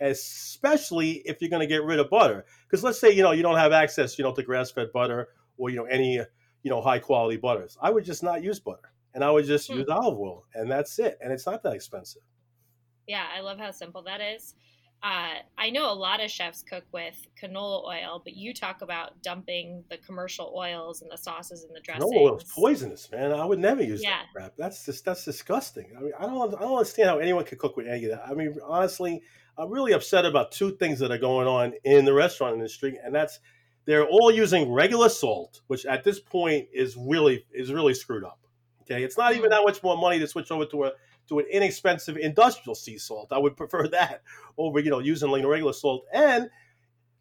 [0.00, 2.46] especially if you're going to get rid of butter.
[2.66, 5.28] Because let's say you know you don't have access you know to grass fed butter
[5.58, 6.20] or you know any
[6.62, 7.76] you know high quality butters.
[7.80, 9.78] I would just not use butter, and I would just hmm.
[9.78, 11.18] use olive oil, and that's it.
[11.22, 12.22] And it's not that expensive.
[13.06, 14.54] Yeah, I love how simple that is
[15.02, 19.22] uh, I know a lot of chefs cook with canola oil, but you talk about
[19.22, 22.12] dumping the commercial oils and the sauces and the dressings.
[22.12, 23.32] Canola oil is poisonous, man.
[23.32, 24.10] I would never use yeah.
[24.10, 24.52] that crap.
[24.58, 25.92] That's just that's disgusting.
[25.96, 28.24] I mean, I don't I don't understand how anyone could cook with any of that.
[28.28, 29.22] I mean, honestly,
[29.56, 33.14] I'm really upset about two things that are going on in the restaurant industry, and
[33.14, 33.40] that's
[33.86, 38.38] they're all using regular salt, which at this point is really is really screwed up.
[38.82, 39.50] Okay, it's not even mm.
[39.50, 40.92] that much more money to switch over to a
[41.28, 43.28] to an inexpensive industrial sea salt.
[43.32, 44.22] I would prefer that
[44.58, 46.04] over, you know, using like regular salt.
[46.12, 46.50] And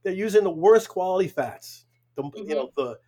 [0.04, 1.86] they're using the worst quality fats.
[2.16, 2.50] The, mm-hmm.
[2.50, 3.00] You know, the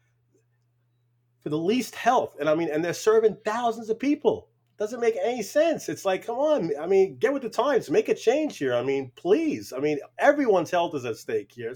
[1.41, 2.35] for the least health.
[2.39, 4.47] And I mean, and they're serving thousands of people.
[4.81, 5.89] Doesn't make any sense.
[5.89, 6.71] It's like, come on.
[6.81, 7.91] I mean, get with the times.
[7.91, 8.73] Make a change here.
[8.73, 9.71] I mean, please.
[9.71, 11.75] I mean, everyone's health is at stake here,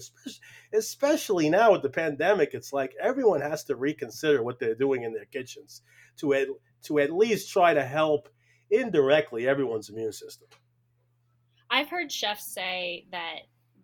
[0.74, 2.50] especially, now with the pandemic.
[2.52, 5.82] It's like everyone has to reconsider what they're doing in their kitchens
[6.16, 6.48] to at,
[6.86, 8.28] to at least try to help
[8.72, 10.48] indirectly everyone's immune system.
[11.70, 13.42] I've heard chefs say that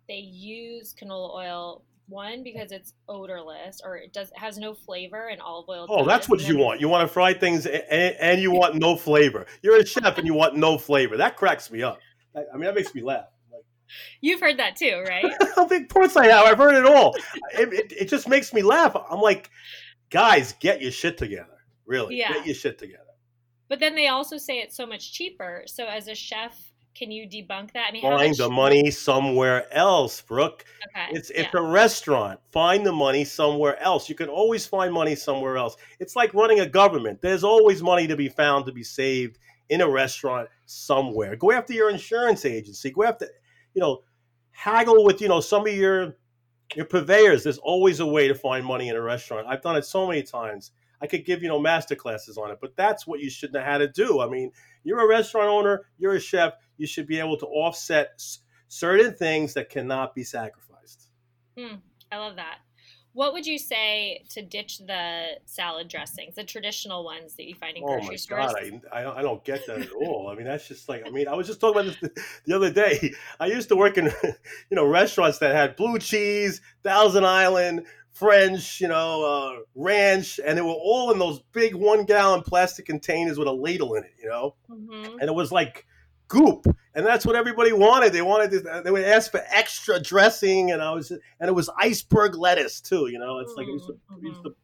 [0.09, 5.41] they use canola oil one because it's odorless or it does has no flavor and
[5.41, 5.87] olive oil.
[5.89, 6.81] Oh, that's what you want.
[6.81, 9.45] You want to fry things and, and you want no flavor.
[9.61, 11.17] You're a chef and you want no flavor.
[11.17, 11.99] That cracks me up.
[12.35, 13.25] I mean, that makes me laugh.
[14.21, 15.25] You've heard that too, right?
[15.57, 16.45] of course I have.
[16.45, 17.15] I've heard it all.
[17.53, 18.95] It, it, it, just makes me laugh.
[19.09, 19.51] I'm like,
[20.09, 21.47] guys, get your shit together.
[21.85, 22.33] Really, yeah.
[22.33, 23.03] get your shit together.
[23.69, 25.63] But then they also say it's so much cheaper.
[25.67, 26.57] So as a chef,
[26.95, 27.87] can you debunk that?
[27.89, 30.63] I mean, find the money somewhere else, Brooke.
[30.89, 31.17] Okay.
[31.17, 31.59] It's it's yeah.
[31.59, 32.39] a restaurant.
[32.51, 34.09] Find the money somewhere else.
[34.09, 35.75] You can always find money somewhere else.
[35.99, 37.21] It's like running a government.
[37.21, 41.35] There's always money to be found to be saved in a restaurant somewhere.
[41.35, 42.91] Go after your insurance agency.
[42.91, 43.27] Go after,
[43.73, 44.03] you know,
[44.51, 46.15] haggle with you know some of your
[46.75, 47.43] your purveyors.
[47.43, 49.47] There's always a way to find money in a restaurant.
[49.47, 50.71] I've done it so many times.
[51.01, 53.61] I could give you know master classes on it, but that's what you should know
[53.61, 54.21] how to do.
[54.21, 54.51] I mean,
[54.83, 59.13] you're a restaurant owner, you're a chef, you should be able to offset s- certain
[59.13, 61.09] things that cannot be sacrificed.
[61.57, 61.79] Mm,
[62.11, 62.59] I love that.
[63.15, 67.77] What would you say to ditch the salad dressings, the traditional ones that you find
[67.77, 68.53] in Oh grocery my stores?
[68.53, 68.55] god,
[68.91, 70.29] I, I don't- I don't get that at all.
[70.31, 72.09] I mean, that's just like I mean, I was just talking about this
[72.47, 73.13] the other day.
[73.39, 78.79] I used to work in you know restaurants that had blue cheese, Thousand Island, French,
[78.79, 83.37] you know, uh, ranch, and they were all in those big one gallon plastic containers
[83.37, 84.13] with a ladle in it.
[84.21, 85.17] You know, Mhm.
[85.19, 85.85] and it was like
[86.29, 90.71] goop and that's what everybody wanted they wanted to, they would ask for extra dressing
[90.71, 93.87] and i was and it was iceberg lettuce too you know it's like it used,
[93.87, 94.55] to, it used to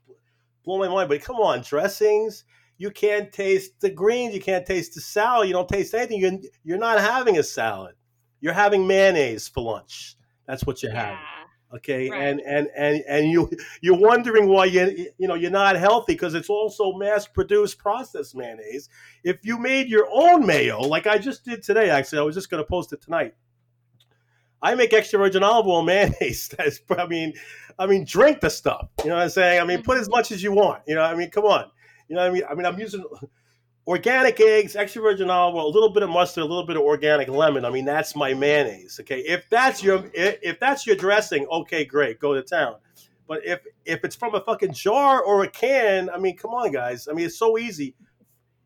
[0.63, 2.45] blow my mind but come on dressings
[2.77, 6.39] you can't taste the greens you can't taste the salad you don't taste anything you're,
[6.63, 7.93] you're not having a salad
[8.39, 10.15] you're having mayonnaise for lunch
[10.47, 11.38] that's what you're having Yeah.
[11.73, 12.21] Okay Right.
[12.21, 13.49] and and and and you
[13.81, 18.35] you're wondering why you you know you're not healthy because it's also mass produced processed
[18.35, 18.89] mayonnaise.
[19.23, 22.49] If you made your own mayo like i just did today actually i was just
[22.49, 23.35] going to post it tonight.
[24.61, 27.33] I make extra virgin olive oil mayonnaise that's i mean
[27.77, 29.61] i mean drink the stuff you know what i'm saying?
[29.61, 29.85] I mean mm-hmm.
[29.85, 31.29] put as much as you want you know what i mean?
[31.29, 31.65] Come on.
[32.07, 32.43] You know what i mean?
[32.49, 33.03] I mean i'm using
[33.89, 36.83] organic eggs, extra virgin olive oil, a little bit of mustard, a little bit of
[36.83, 37.65] organic lemon.
[37.65, 38.99] I mean, that's my mayonnaise.
[39.01, 42.75] Okay, if that's your if, that's your dressing, okay, great, go to town.
[43.27, 46.71] But if if it's from a fucking jar or a can, I mean, come on,
[46.71, 47.07] guys.
[47.07, 47.95] I mean, it's so easy.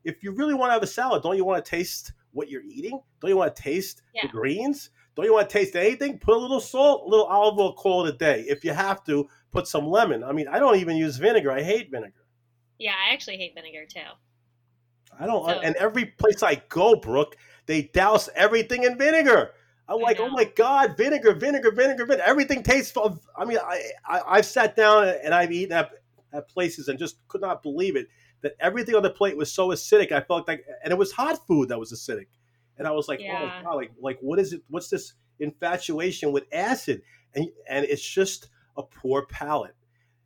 [0.04, 2.64] If you really want to have a salad, don't you want to taste what you're
[2.64, 3.00] eating?
[3.22, 4.24] Don't you want to taste Yeah.
[4.24, 4.90] the greens?
[5.16, 6.20] Don't you want to taste anything?
[6.20, 8.42] Put a little salt, a little olive oil, call it a day.
[8.42, 10.24] If you have to, put some lemon.
[10.24, 11.52] I mean, I don't even use vinegar.
[11.52, 12.26] I hate vinegar.
[12.80, 14.02] Yeah, I actually hate vinegar too.
[15.20, 15.46] I don't.
[15.46, 19.52] So- and every place I go, Brooke, they douse everything in vinegar.
[19.88, 22.24] I'm like, oh my god, vinegar, vinegar, vinegar, vinegar.
[22.26, 22.96] Everything tastes.
[22.96, 25.92] Of, I mean, I, I I've sat down and I've eaten at,
[26.32, 28.08] at places and just could not believe it
[28.42, 30.12] that everything on the plate was so acidic.
[30.12, 32.28] I felt like, and it was hot food that was acidic,
[32.78, 34.62] and I was like, oh my god, like like what is it?
[34.70, 37.02] What's this infatuation with acid?
[37.36, 38.48] And and it's just
[38.78, 39.76] a poor palate.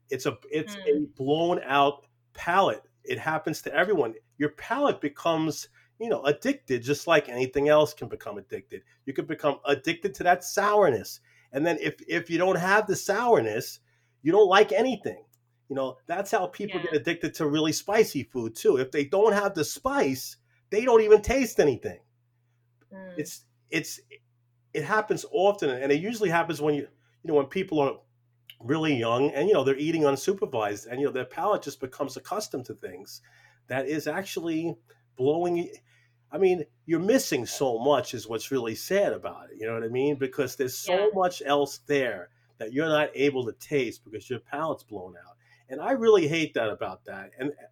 [0.09, 0.81] It's a it's Hmm.
[0.87, 2.83] a blown out palate.
[3.07, 4.13] It happens to everyone.
[4.37, 8.83] Your palate becomes, you know, addicted, just like anything else can become addicted.
[9.05, 11.19] You can become addicted to that sourness.
[11.53, 13.79] And then if if you don't have the sourness,
[14.21, 15.23] you don't like anything.
[15.69, 16.91] You know, that's how people Yeah.
[16.91, 18.77] get addicted to really spicy food too.
[18.77, 20.37] If they don't have the spice,
[20.69, 21.99] they don't even taste anything.
[22.93, 23.13] Mm.
[23.17, 23.99] It's it's
[24.73, 27.97] it happens often and it usually happens when you you know when people are
[28.59, 32.17] really young and you know they're eating unsupervised and you know their palate just becomes
[32.17, 33.21] accustomed to things
[33.67, 34.75] that is actually
[35.15, 35.69] blowing
[36.31, 39.83] i mean you're missing so much is what's really sad about it you know what
[39.83, 41.07] i mean because there's so Yeah.
[41.13, 45.35] much else there that you're not able to taste because your palate's blown out
[45.69, 47.65] and i really hate that about that and eh,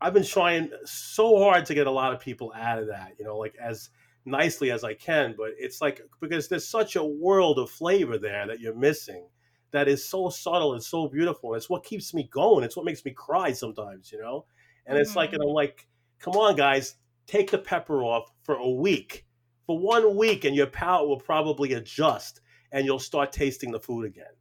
[0.00, 3.24] i've been trying so hard to get a lot of people out of that you
[3.24, 3.88] know like as
[4.26, 8.46] nicely as i can but it's like because there's such a world of flavor there
[8.46, 9.26] that you're missing
[9.72, 11.54] that is so subtle and so beautiful.
[11.54, 12.64] It's what keeps me going.
[12.64, 14.46] It's what makes me cry sometimes, you know?
[14.86, 15.86] And it's like, and I'm like,
[16.18, 19.26] come on, guys, take the pepper off for a week,
[19.66, 22.40] for one week, and your palate will probably adjust
[22.72, 24.32] and you'll start tasting the food again.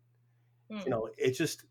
[0.71, 0.85] Mm.
[0.85, 1.63] You know, it just,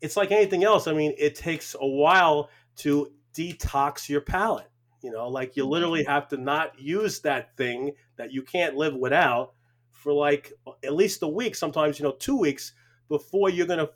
[0.00, 0.86] it's like anything else.
[0.86, 4.70] I mean, it takes a while to detox your palate.
[5.02, 8.94] You know, like you literally have to not use that thing that you can't live
[8.94, 9.52] without
[9.90, 10.52] for like
[10.82, 12.72] at least a week, sometimes, you know, two weeks
[13.08, 13.90] before you're going to,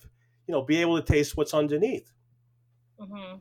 [0.47, 2.13] you know, be able to taste what's underneath.
[2.99, 3.37] hmm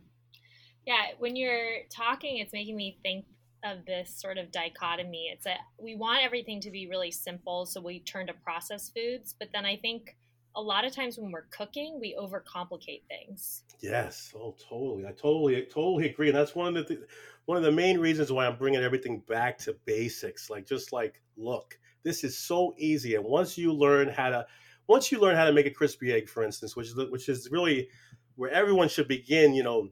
[0.85, 3.25] Yeah, when you're talking, it's making me think
[3.63, 5.29] of this sort of dichotomy.
[5.33, 9.35] It's that we want everything to be really simple, so we turn to processed foods.
[9.37, 10.17] But then I think
[10.55, 13.63] a lot of times when we're cooking, we overcomplicate things.
[13.79, 15.05] Yes, oh, totally.
[15.05, 16.29] I totally, totally agree.
[16.29, 17.09] And that's one of the th-
[17.45, 20.49] one of the main reasons why I'm bringing everything back to basics.
[20.49, 23.15] Like, just like, look, this is so easy.
[23.15, 24.47] And once you learn how to,
[24.87, 27.29] once you learn how to make a crispy egg, for instance, which is the, which
[27.29, 27.89] is really
[28.35, 29.53] where everyone should begin.
[29.53, 29.91] You know,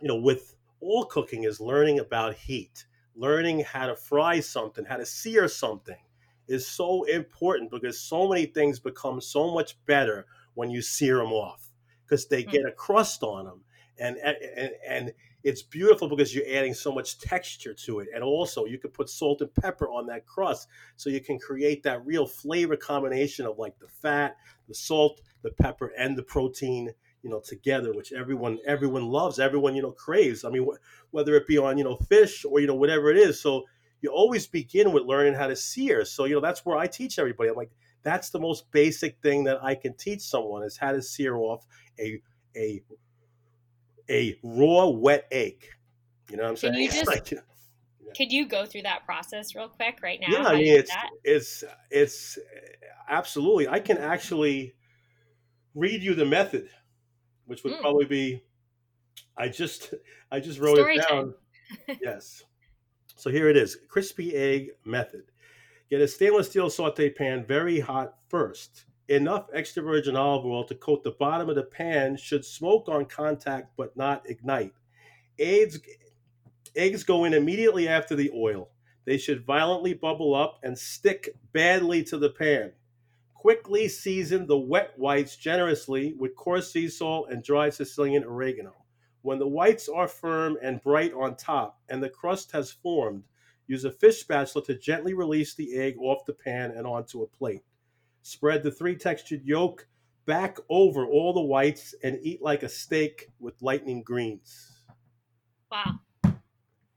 [0.00, 4.96] you know, with all cooking is learning about heat, learning how to fry something, how
[4.96, 5.98] to sear something
[6.46, 11.32] is so important because so many things become so much better when you sear them
[11.32, 11.70] off
[12.04, 12.58] because they Mm.
[12.58, 13.64] get a crust on them
[13.98, 15.12] and and and
[15.48, 18.08] it's beautiful because you're adding so much texture to it.
[18.14, 21.82] And also you can put salt and pepper on that crust so you can create
[21.84, 24.36] that real flavor combination of like the fat
[24.68, 26.92] the salt the pepper and the protein
[27.22, 30.44] you know together which everyone everyone loves everyone you know craves.
[30.44, 33.16] I mean wh- whether it be on you know fish or you know whatever it
[33.16, 33.40] is.
[33.40, 33.64] So
[34.02, 36.04] you always begin with learning how to sear.
[36.04, 37.48] So you know that's where i teach everybody.
[37.48, 37.72] I'm like
[38.02, 41.66] that's the most basic thing that i can teach someone is how to sear off
[41.98, 42.20] a
[42.56, 42.80] a
[44.10, 45.64] a raw wet egg.
[46.30, 46.84] You know what I'm Can saying?
[46.84, 47.32] you just- Like,
[48.16, 50.28] Could you go through that process real quick right now?
[50.30, 50.92] yeah, I mean it's
[51.24, 52.38] it's it's
[53.08, 53.68] absolutely.
[53.68, 54.74] I can actually
[55.74, 56.68] read you the method,
[57.46, 57.80] which would Mm.
[57.80, 58.42] probably be.
[59.36, 59.94] I just
[60.30, 61.34] I just wrote Story it down.
[62.00, 62.44] yes.
[63.16, 65.24] So here it is: crispy egg method.
[65.90, 68.84] Get a stainless steel saute pan very hot first.
[69.08, 73.06] Enough extra virgin olive oil to coat the bottom of the pan should smoke on
[73.06, 74.74] contact but not ignite.
[75.38, 75.80] Eggs,
[76.76, 78.68] eggs go in immediately after the oil.
[79.06, 82.72] They should violently bubble up and stick badly to the pan.
[83.32, 88.84] Quickly season the wet whites generously with coarse sea salt and dried Sicilian oregano.
[89.22, 93.24] When the whites are firm and bright on top and the crust has formed,
[93.66, 97.26] use a fish spatula to gently release the egg off the pan and onto a
[97.26, 97.62] plate.
[98.28, 99.86] Spread the three textured yolk
[100.26, 104.82] back over all the whites and eat like a steak with lightning greens.
[105.72, 106.00] Wow.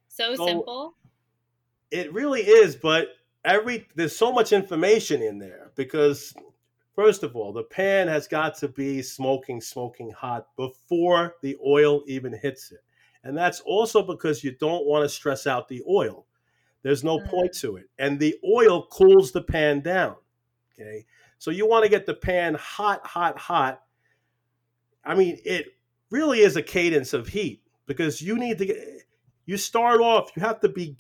[0.10, 0.98] So So- simple.
[1.90, 3.08] It really is, but
[3.46, 6.34] every there's so much information in there because
[6.96, 12.04] first of all, the pan has got to be smoking, smoking hot before the oil
[12.08, 12.84] even hits it.
[13.24, 16.26] And that's also because you don't want to stress out the oil.
[16.82, 17.30] There's no Mm.
[17.30, 17.90] point to it.
[18.00, 20.18] And the oil cools the pan down.
[20.74, 21.06] Okay.
[21.42, 23.82] So you want to get the pan hot, hot, hot.
[25.04, 25.70] I mean, it
[26.12, 28.78] really is a cadence of heat because you need to get
[29.48, 30.96] you start off, you have to be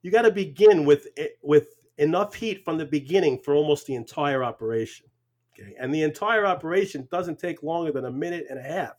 [0.00, 1.08] you got to begin with
[1.42, 5.08] with enough heat from the beginning for almost the entire operation.
[5.52, 8.94] Okay, and the entire operation doesn't take longer than a minute and a half.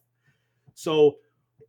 [0.76, 1.18] So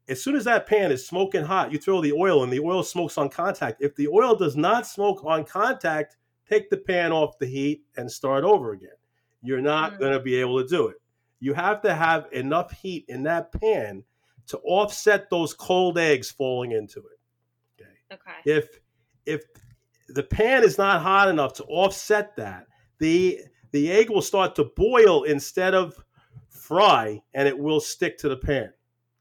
[0.07, 2.51] as soon as that pan is smoking hot, you throw the oil in.
[2.51, 3.81] The oil smokes on contact.
[3.81, 8.13] If the oil does not smoke on contact, take the pan off the heat and
[8.13, 8.91] start over again.
[9.49, 9.99] You're not Mm.
[10.01, 10.97] going to be able to do it.
[11.41, 14.05] You have to have enough heat in that pan
[14.49, 17.19] to offset those cold eggs falling into it.
[17.81, 18.41] Okay Okay.
[18.45, 18.81] if
[19.25, 19.45] if
[20.09, 22.67] the pan is not hot enough to offset that,
[22.99, 23.41] the
[23.73, 25.95] the egg will start to boil instead of
[26.49, 28.71] fry, and it will stick to the pan.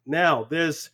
[0.06, 0.90] Now, there's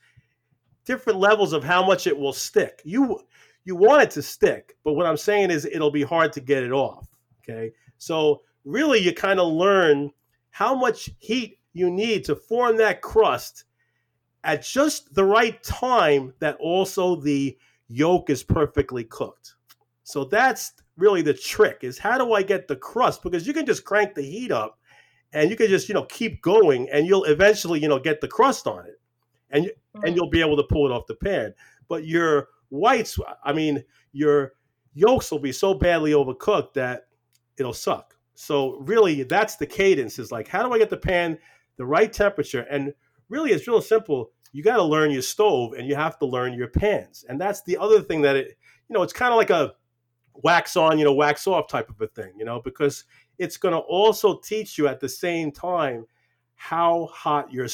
[0.85, 2.81] different levels of how much it will stick.
[2.85, 3.21] You
[3.65, 6.63] you want it to stick, but what I'm saying is it'll be hard to get
[6.63, 7.07] it off.
[7.41, 10.11] Okay, so really you kind of learn
[10.51, 13.65] how much heat you need to form that crust
[14.43, 17.57] at just the right time that also the
[17.87, 19.55] yolk is perfectly cooked.
[20.03, 23.65] So that's really the trick is how do I get the crust because you can
[23.65, 24.77] just crank the heat up
[25.31, 28.27] and you can just, you know, keep going and you'll eventually, you know, get the
[28.27, 28.99] crust on it.
[29.49, 29.71] And
[30.03, 31.53] and you'll be able to pull it off the pan.
[31.87, 34.53] But your whites, I mean, your
[34.93, 37.07] yolks will be so badly overcooked that
[37.57, 38.15] it'll suck.
[38.35, 41.37] So really that's the cadence is like how do I get the pan
[41.77, 42.65] the right temperature?
[42.69, 42.93] And
[43.29, 44.31] really it's real simple.
[44.51, 47.25] You got to learn your stove and you have to learn your pans.
[47.27, 48.57] And that's the other thing that it
[48.89, 49.73] you know it's kind of like a
[50.35, 53.05] wax on you know wax off type of a thing you know because
[53.37, 56.05] it's going to also teach you at the same time
[56.55, 57.67] how hot your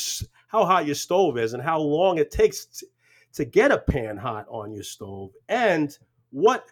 [0.47, 2.87] how hot your stove is and how long it takes t-
[3.33, 5.99] to get a pan hot on your stove and
[6.31, 6.65] what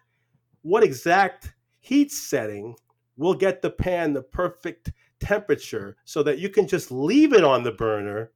[0.62, 2.76] what exact heat setting
[3.18, 7.64] will get the pan the perfect temperature so that you can just leave it on
[7.64, 8.32] the burner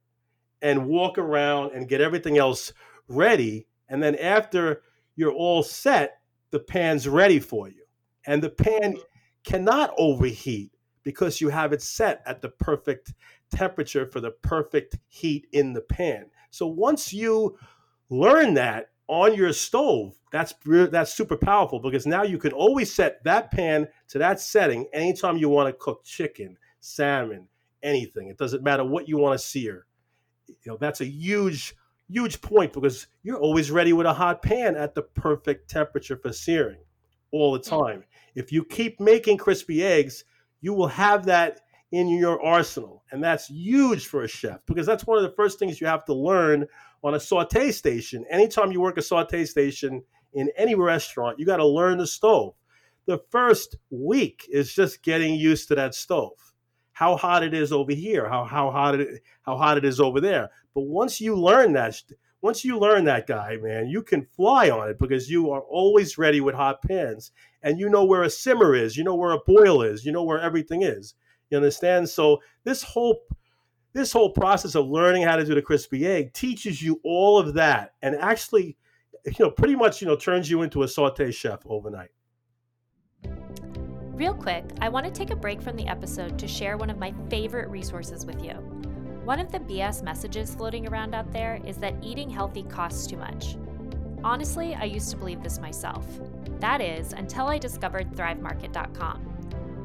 [0.60, 2.72] and walk around and get everything else
[3.08, 3.66] ready.
[3.88, 4.82] And then after
[5.16, 6.20] you're all set,
[6.50, 7.82] the pan's ready for you.
[8.26, 8.96] And the pan
[9.44, 10.72] cannot overheat
[11.02, 13.12] because you have it set at the perfect
[13.50, 16.26] temperature for the perfect heat in the pan.
[16.50, 17.58] So once you
[18.08, 23.22] learn that on your stove, that's that's super powerful because now you can always set
[23.24, 27.48] that pan to that setting anytime you want to cook chicken, salmon,
[27.82, 28.28] anything.
[28.28, 29.86] It doesn't matter what you want to sear
[30.64, 31.74] you know that's a huge
[32.08, 36.32] huge point because you're always ready with a hot pan at the perfect temperature for
[36.32, 36.80] searing
[37.30, 38.04] all the time
[38.34, 40.24] if you keep making crispy eggs
[40.60, 41.60] you will have that
[41.92, 45.58] in your arsenal and that's huge for a chef because that's one of the first
[45.58, 46.66] things you have to learn
[47.02, 50.02] on a saute station anytime you work a saute station
[50.34, 52.54] in any restaurant you got to learn the stove
[53.06, 56.52] the first week is just getting used to that stove
[56.92, 60.20] how hot it is over here how, how hot it how hot it is over
[60.20, 60.50] there.
[60.74, 62.00] But once you learn that,
[62.40, 66.18] once you learn that guy, man, you can fly on it because you are always
[66.18, 67.32] ready with hot pans
[67.62, 70.24] and you know where a simmer is, you know where a boil is, you know
[70.24, 71.14] where everything is.
[71.50, 72.08] You understand?
[72.08, 73.20] So this whole
[73.92, 77.54] this whole process of learning how to do the crispy egg teaches you all of
[77.54, 78.76] that and actually
[79.26, 82.10] you know pretty much you know turns you into a saute chef overnight.
[84.14, 86.98] Real quick, I want to take a break from the episode to share one of
[86.98, 88.52] my favorite resources with you.
[89.24, 93.16] One of the BS messages floating around out there is that eating healthy costs too
[93.16, 93.56] much.
[94.22, 96.06] Honestly, I used to believe this myself.
[96.60, 99.31] That is, until I discovered ThriveMarket.com.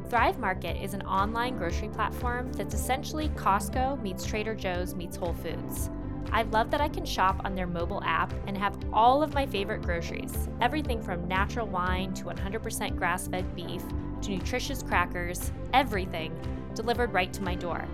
[0.09, 5.33] Thrive Market is an online grocery platform that's essentially Costco meets Trader Joe's meets Whole
[5.33, 5.89] Foods.
[6.31, 9.45] I love that I can shop on their mobile app and have all of my
[9.45, 13.83] favorite groceries everything from natural wine to 100% grass fed beef
[14.21, 16.33] to nutritious crackers, everything
[16.73, 17.85] delivered right to my door.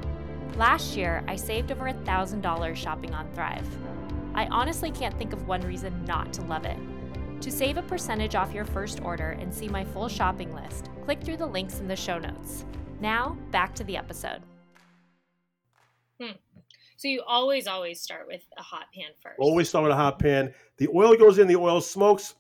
[0.56, 3.68] Last year, I saved over $1,000 shopping on Thrive.
[4.36, 6.78] I honestly can't think of one reason not to love it.
[7.44, 11.22] To save a percentage off your first order and see my full shopping list, click
[11.22, 12.64] through the links in the show notes.
[13.02, 14.42] Now, back to the episode.
[16.22, 16.38] Hmm.
[16.96, 19.36] So you always, always start with a hot pan first.
[19.40, 20.54] Always start with a hot pan.
[20.78, 22.36] The oil goes in, the oil smokes.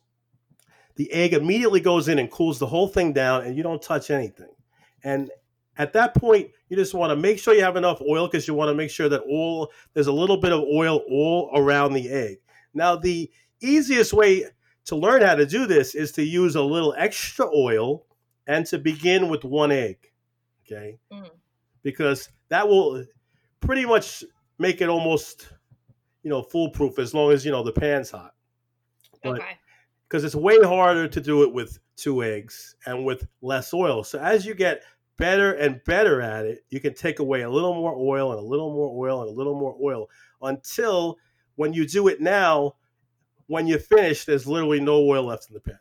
[0.95, 4.09] The egg immediately goes in and cools the whole thing down, and you don't touch
[4.09, 4.55] anything.
[5.03, 5.29] And
[5.77, 8.53] at that point, you just want to make sure you have enough oil because you
[8.53, 12.09] want to make sure that all there's a little bit of oil all around the
[12.09, 12.37] egg.
[12.73, 13.29] Now, the
[13.59, 14.45] easiest way
[14.85, 18.05] to learn how to do this is to use a little extra oil
[18.47, 20.11] and to begin with one egg.
[20.65, 20.97] Okay.
[21.11, 21.29] Mm.
[21.81, 23.05] Because that will
[23.59, 24.23] pretty much
[24.59, 25.53] make it almost,
[26.23, 28.33] you know, foolproof as long as, you know, the pan's hot.
[29.23, 29.57] But, okay.
[30.07, 34.03] Because it's way harder to do it with two eggs and with less oil.
[34.03, 34.83] So as you get
[35.17, 38.43] better and better at it, you can take away a little more oil and a
[38.43, 40.09] little more oil and a little more oil
[40.41, 41.17] until
[41.55, 42.75] when you do it now,
[43.47, 45.79] when you finish, there's literally no oil left in the pan.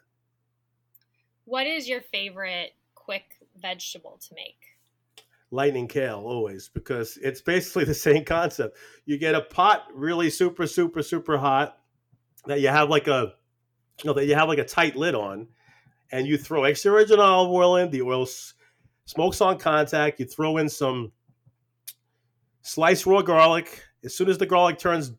[1.44, 4.58] What is your favorite quick vegetable to make?
[5.50, 8.78] Lightning kale, always, because it's basically the same concept.
[9.04, 11.78] You get a pot really super, super, super hot
[12.46, 13.34] that you have like a,
[14.02, 15.48] you know, that you have like a tight lid on,
[16.10, 17.90] and you throw extra virgin olive oil in.
[17.90, 18.26] The oil
[19.04, 20.20] smokes on contact.
[20.20, 21.12] You throw in some
[22.62, 23.82] sliced raw garlic.
[24.04, 25.12] As soon as the garlic turns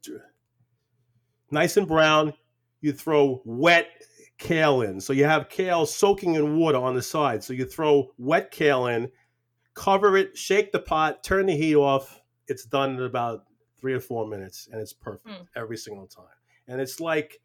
[1.54, 2.34] nice and brown,
[2.82, 3.88] you throw wet
[4.38, 5.00] kale in.
[5.00, 7.44] So you have kale soaking in water on the side.
[7.44, 9.10] So you throw wet kale in,
[9.74, 12.22] cover it, shake the pot, turn the heat off.
[12.48, 13.46] It's done in about
[13.80, 15.48] three or four minutes, and it's perfect mm.
[15.56, 16.26] every single time.
[16.68, 17.40] And it's like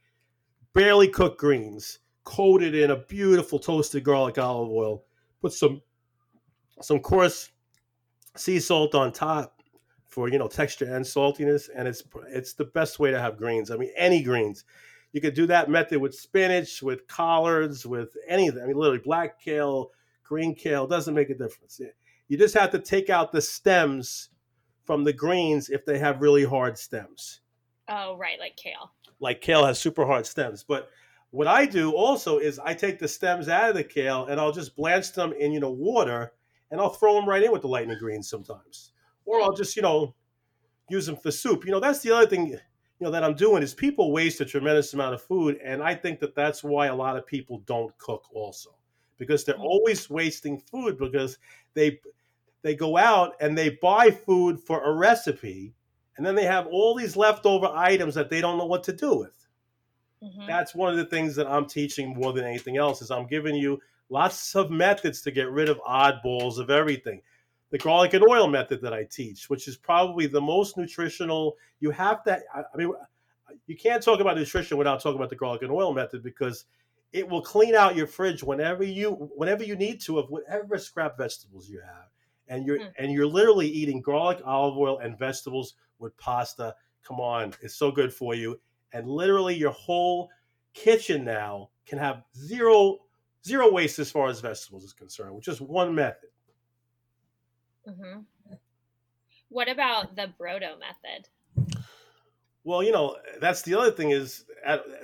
[0.73, 5.05] barely cooked greens, coated in a beautiful toasted garlic olive oil.
[5.41, 5.83] Put some
[6.81, 7.51] some coarse
[8.37, 9.58] sea salt on top
[10.09, 13.71] for you know texture and saltiness, and it's it's the best way to have greens.
[13.71, 14.65] I mean, any greens.
[15.13, 18.63] You could do that method with spinach, with collards, with anything.
[18.63, 19.91] I mean, literally black kale,
[20.23, 21.81] green kale doesn't make a difference.
[22.29, 24.29] You just have to take out the stems
[24.85, 27.41] from the greens if they have really hard stems.
[27.89, 28.93] Oh, right, like kale.
[29.19, 30.91] Like kale has super hard stems, but
[31.31, 34.53] what I do also is I take the stems out of the kale and I'll
[34.53, 36.33] just blanch them in you know water
[36.71, 38.93] and I'll throw them right in with the lightning greens sometimes,
[39.29, 40.15] or I'll just you know
[40.89, 41.65] use them for soup.
[41.65, 42.59] You know that's the other thing you
[43.01, 46.21] know that I'm doing is people waste a tremendous amount of food, and I think
[46.21, 48.71] that that's why a lot of people don't cook also
[49.19, 49.65] because they're mm.
[49.65, 51.39] always wasting food because
[51.75, 52.01] they
[52.63, 55.75] they go out and they buy food for a recipe
[56.17, 59.17] and then they have all these leftover items that they don't know what to do
[59.17, 59.47] with.
[60.23, 60.47] Mm-hmm.
[60.49, 63.55] That's one of the things that I'm teaching more than anything else is I'm giving
[63.55, 67.23] you lots of methods to get rid of oddballs of everything.
[67.71, 71.57] The garlic and oil method that I teach, which is probably the most nutritional.
[71.81, 72.93] You have to, I mean,
[73.67, 76.65] you can't talk about nutrition without talking about the garlic and oil method because
[77.13, 81.17] it will clean out your fridge whenever you whenever you need to of whatever scrap
[81.17, 82.09] vegetables you have
[82.49, 82.93] and you're mm.
[82.99, 87.91] and you're literally eating garlic olive oil and vegetables with pasta come on it's so
[87.91, 88.61] good for you
[88.93, 90.29] and literally your whole
[90.75, 92.99] kitchen now can have zero
[93.49, 96.31] zero waste as far as vegetables is concerned, which is one method.
[97.89, 98.21] Mm-hmm.
[99.49, 101.29] What about the Brodo method?
[102.65, 104.45] Well, you know, that's the other thing is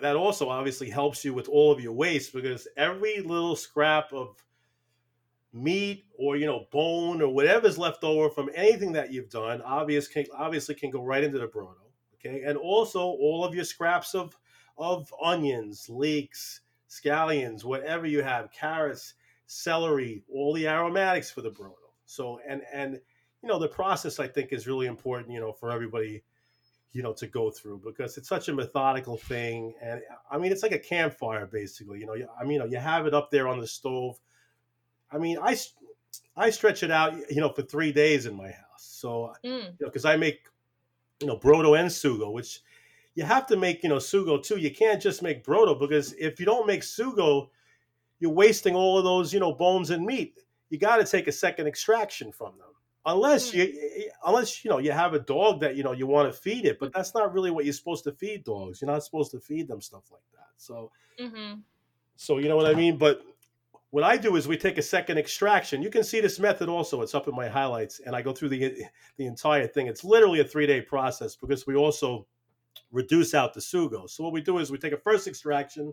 [0.02, 4.36] that also obviously helps you with all of your waste because every little scrap of
[5.52, 10.08] meat or you know bone or whatever's left over from anything that you've done obvious
[10.08, 11.76] can, obviously can go right into the brodo
[12.14, 14.36] okay and also all of your scraps of
[14.78, 16.62] of onions leeks
[16.94, 19.14] scallions, whatever you have, carrots,
[19.46, 21.74] celery, all the aromatics for the brodo.
[22.06, 23.00] So and and
[23.42, 26.22] you know the process I think is really important, you know, for everybody,
[26.92, 29.74] you know, to go through because it's such a methodical thing.
[29.82, 30.00] And
[30.30, 32.00] I mean, it's like a campfire basically.
[32.00, 34.18] You know, I mean, you you have it up there on the stove.
[35.10, 35.56] I mean, I
[36.36, 38.64] I stretch it out, you know, for three days in my house.
[38.78, 39.58] So mm.
[39.58, 40.48] you know, because I make
[41.20, 42.60] you know brodo and sugo, which
[43.14, 44.58] you have to make you know sugo too.
[44.58, 47.48] You can't just make brodo because if you don't make sugo,
[48.18, 50.43] you're wasting all of those you know bones and meat.
[50.70, 52.68] You got to take a second extraction from them.
[53.06, 53.58] unless Hmm.
[53.58, 56.64] you unless you know you have a dog that you know you want to feed
[56.64, 58.80] it but that's not really what you're supposed to feed dogs.
[58.80, 60.48] You're not supposed to feed them stuff like that.
[60.56, 60.90] So
[61.20, 61.60] Mm-hmm.
[62.16, 62.96] so you know what i mean?
[62.96, 63.22] But
[63.90, 65.82] what i do is we take a second extraction.
[65.82, 67.02] You can see this method also.
[67.02, 68.84] It's up in my highlights and i go through the
[69.18, 69.86] the entire thing.
[69.86, 72.26] It's literally a three day process because we also
[72.90, 74.08] reduce out the sugo.
[74.08, 75.92] So what we do is we take a first extraction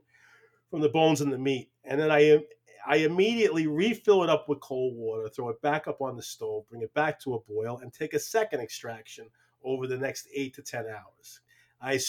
[0.69, 2.39] from the bones and the meat and then i
[2.87, 6.67] I immediately refill it up with cold water, throw it back up on the stove,
[6.69, 9.27] bring it back to a boil, and take a second extraction
[9.63, 11.41] over the next eight to 10 hours.
[11.81, 11.99] I,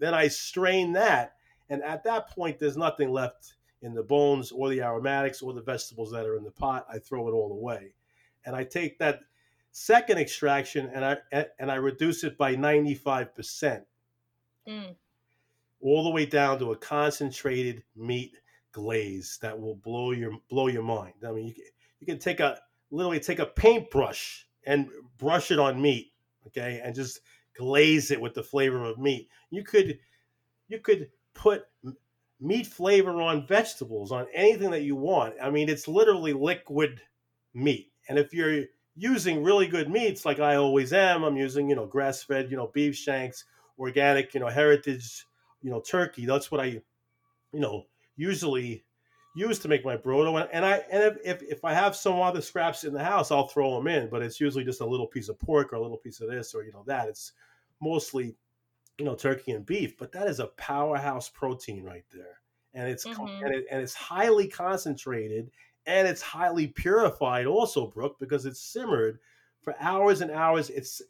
[0.00, 1.36] then I strain that,
[1.68, 5.62] and at that point, there's nothing left in the bones or the aromatics or the
[5.62, 6.86] vegetables that are in the pot.
[6.88, 7.94] I throw it all away.
[8.44, 9.20] And I take that
[9.72, 13.84] second extraction and I, and I reduce it by 95%,
[14.68, 14.94] Mm.
[15.80, 18.38] all the way down to a concentrated meat
[18.72, 21.14] glaze that will blow your blow your mind.
[21.26, 21.64] I mean, you can,
[22.00, 22.58] you can take a
[22.90, 26.12] literally take a paintbrush and brush it on meat,
[26.46, 27.20] okay, and just
[27.56, 29.28] glaze it with the flavor of meat.
[29.50, 29.98] You could
[30.68, 31.64] you could put
[32.40, 35.34] meat flavor on vegetables on anything that you want.
[35.40, 37.00] I mean, it's literally liquid
[37.54, 37.92] meat.
[38.08, 38.64] And if you're
[38.96, 42.70] using really good meats like I always am, I'm using, you know, grass-fed, you know,
[42.74, 43.44] beef shanks,
[43.78, 45.24] organic, you know, heritage,
[45.62, 46.26] you know, turkey.
[46.26, 46.66] That's what I,
[47.52, 47.84] you know,
[48.22, 48.84] usually
[49.34, 50.40] use to make my brodo.
[50.40, 53.30] And, and I and if, if, if I have some other scraps in the house,
[53.30, 54.08] I'll throw them in.
[54.08, 56.54] But it's usually just a little piece of pork or a little piece of this
[56.54, 57.08] or you know that.
[57.08, 57.32] It's
[57.80, 58.36] mostly
[58.98, 59.96] you know turkey and beef.
[59.98, 62.40] But that is a powerhouse protein right there,
[62.74, 63.44] and it's Mhm.
[63.44, 65.50] and, it, and it's highly concentrated
[65.86, 69.18] and it's highly purified also, Brooke, because it's simmered
[69.62, 70.70] for hours and hours.
[70.70, 71.02] It's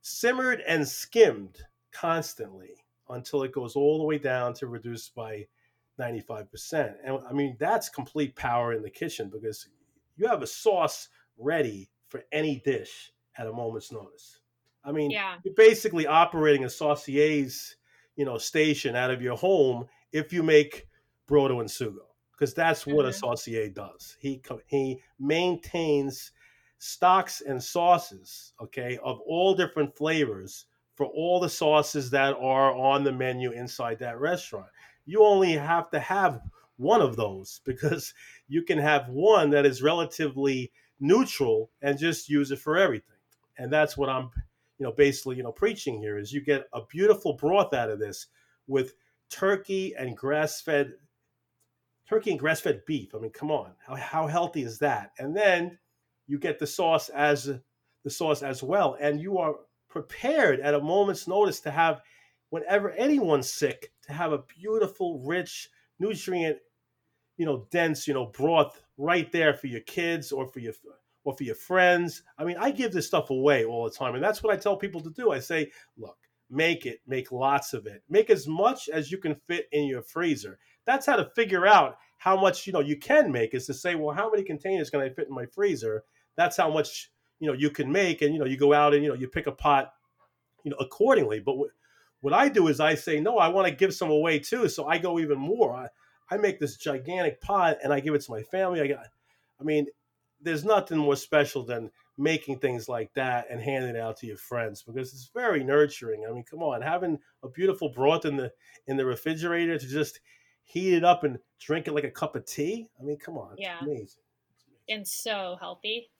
[0.00, 1.58] simmered and skimmed
[1.92, 2.74] constantly
[3.08, 5.46] until it goes all the way down to reduced by
[5.98, 6.96] 95%.
[7.04, 9.68] And I mean, that's complete power in the kitchen because
[10.16, 14.40] you have a sauce ready for any dish at a moment's notice.
[14.84, 15.40] I mean, Yeah.
[15.42, 17.76] you're basically operating a saucier's,
[18.14, 20.88] you know, station out of your home if you make
[21.28, 23.12] brodo and sugo because that's what a Mhm.
[23.12, 24.16] saucier does.
[24.20, 26.32] He he maintains
[26.78, 33.04] stocks and sauces, okay, of all different flavors for all the sauces that are on
[33.04, 34.68] the menu inside that restaurant.
[35.06, 36.42] You only have to have
[36.76, 38.12] one of those because
[38.48, 43.16] you can have one that is relatively neutral and just use it for everything.
[43.58, 44.30] And that's what I'm,
[44.78, 47.98] you know, basically, you know, preaching here is you get a beautiful broth out of
[47.98, 48.26] this
[48.66, 48.94] with
[49.30, 50.92] turkey and grass-fed
[52.08, 53.14] turkey and grass-fed beef.
[53.14, 55.12] I mean, come on, how, how healthy is that?
[55.18, 55.78] And then
[56.26, 57.50] you get the sauce as
[58.04, 59.56] the sauce as well, and you are
[59.88, 62.00] prepared at a moment's notice to have,
[62.50, 65.68] whenever anyone's sick, to have a beautiful, rich,
[65.98, 66.58] nutrient,
[67.36, 70.72] you know, dense, you know, broth right there for your kids or for your
[71.24, 72.22] or for your friends.
[72.38, 74.76] I mean, I give this stuff away all the time, and that's what I tell
[74.76, 75.32] people to do.
[75.32, 76.16] I say, look,
[76.48, 80.02] make it, make lots of it, make as much as you can fit in your
[80.02, 80.58] freezer.
[80.86, 83.54] That's how to figure out how much you know you can make.
[83.54, 86.04] Is to say, well, how many containers can I fit in my freezer?
[86.36, 89.02] That's how much you know you can make, and you know you go out and
[89.02, 89.92] you know you pick a pot,
[90.62, 91.40] you know, accordingly.
[91.40, 91.70] But what,
[92.20, 94.86] what I do is I say, no, I want to give some away too, so
[94.86, 95.74] I go even more.
[95.74, 95.88] I,
[96.30, 98.80] I make this gigantic pot and I give it to my family.
[98.80, 99.06] I got,
[99.60, 99.86] I mean,
[100.40, 104.36] there's nothing more special than making things like that and handing it out to your
[104.38, 106.24] friends because it's very nurturing.
[106.28, 108.52] I mean, come on, having a beautiful broth in the
[108.86, 110.20] in the refrigerator to just
[110.64, 112.88] heat it up and drink it like a cup of tea.
[112.98, 113.78] I mean, come on, Yeah.
[113.80, 114.22] amazing.
[114.66, 114.80] Amazing.
[114.88, 116.10] And so healthy.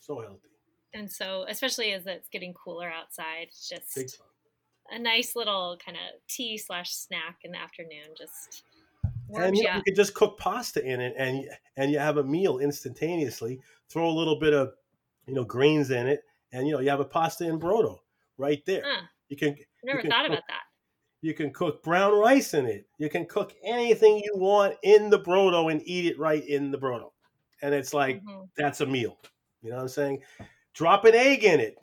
[0.00, 0.48] So healthy,
[0.92, 4.18] And so, especially as it's getting cooler outside, it's just.
[4.90, 8.14] A nice little kind of tea slash snack in the afternoon.
[8.16, 8.64] Just
[9.34, 11.44] And you, you know, you could just cook pasta in it, and
[11.76, 13.60] and you have a meal instantaneously.
[13.88, 14.72] Throw a little bit of,
[15.26, 16.22] you know, greens in it,
[16.52, 17.98] and you know you have a pasta in brodo
[18.38, 18.82] right there.
[18.84, 20.62] Huh, You can never can thought cook- about that.
[21.22, 22.86] You can cook brown rice in it.
[22.98, 26.76] You can cook anything you want in the brodo and eat it right in the
[26.76, 27.12] brodo.
[27.62, 28.50] And it's like, Mhm.
[28.58, 29.18] that's a meal.
[29.62, 30.22] You know what I'm saying?
[30.74, 31.78] Drop an egg in it,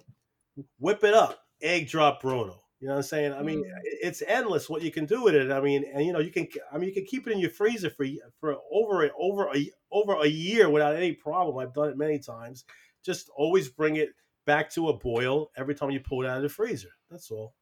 [0.78, 2.61] whip it up, egg drop brodo.
[2.82, 3.34] You know what I'm saying?
[3.34, 3.80] I mean, Mm.
[3.84, 5.52] it's endless what you can do with it.
[5.52, 6.48] I mean, and you know, you can.
[6.74, 8.06] I mean, you can keep it in your freezer for
[8.40, 11.58] for over over a over a year without any problem.
[11.60, 12.66] I've done it many times.
[13.06, 14.10] Just always bring it
[14.48, 16.90] back to a boil every time you pull it out of the freezer.
[17.12, 17.54] That's all.